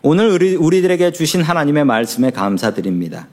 오늘 0.00 0.30
우리, 0.30 0.56
우리들에게 0.56 1.12
주신 1.12 1.42
하나님의 1.42 1.84
말씀에 1.84 2.30
감사드립니다. 2.30 3.28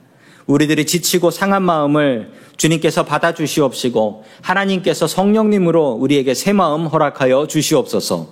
우리들이 0.46 0.84
지치고 0.84 1.30
상한 1.30 1.62
마음을 1.62 2.32
주님께서 2.58 3.06
받아주시옵시고 3.06 4.24
하나님께서 4.42 5.06
성령님으로 5.06 5.92
우리에게 5.92 6.34
새 6.34 6.52
마음 6.52 6.86
허락하여 6.86 7.46
주시옵소서. 7.46 8.28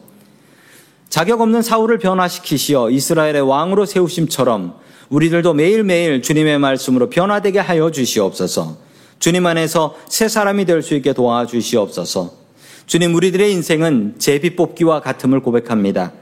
자격 1.08 1.40
없는 1.40 1.62
사울을 1.62 1.98
변화시키시어 1.98 2.90
이스라엘의 2.90 3.40
왕으로 3.42 3.86
세우심처럼 3.86 4.81
우리들도 5.12 5.52
매일매일 5.52 6.22
주님의 6.22 6.58
말씀으로 6.58 7.10
변화되게 7.10 7.58
하여 7.58 7.90
주시옵소서. 7.90 8.78
주님 9.18 9.44
안에서 9.46 9.94
새 10.08 10.26
사람이 10.26 10.64
될 10.64 10.82
수 10.82 10.94
있게 10.94 11.12
도와주시옵소서. 11.12 12.32
주님 12.86 13.14
우리들의 13.14 13.52
인생은 13.52 14.14
제비 14.18 14.56
뽑기와 14.56 15.00
같음을 15.00 15.40
고백합니다. 15.40 16.12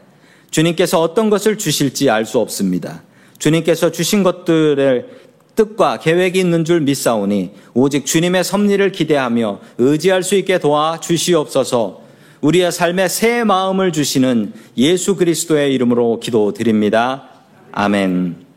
주님께서 0.51 1.01
어떤 1.01 1.31
것을 1.31 1.57
주실지 1.57 2.11
알 2.11 2.27
수 2.27 2.41
없습니다. 2.41 3.03
주님께서 3.39 3.93
주신 3.93 4.25
것들을 4.25 5.21
뜻과 5.55 6.01
계획이 6.01 6.39
있는 6.41 6.65
줄 6.65 6.81
믿사오니 6.81 7.53
오직 7.75 8.05
주님의 8.05 8.43
섭리를 8.43 8.91
기대하며 8.93 9.61
의지할 9.79 10.25
수 10.25 10.35
있게 10.35 10.59
도와 10.59 10.99
주시옵소서. 11.01 12.01
우리의 12.41 12.73
삶에 12.73 13.07
새 13.07 13.45
마음을 13.45 13.93
주시는 13.93 14.53
예수 14.77 15.15
그리스도의 15.15 15.73
이름으로 15.75 16.19
기도드립니다. 16.19 17.29
아멘. 17.73 18.50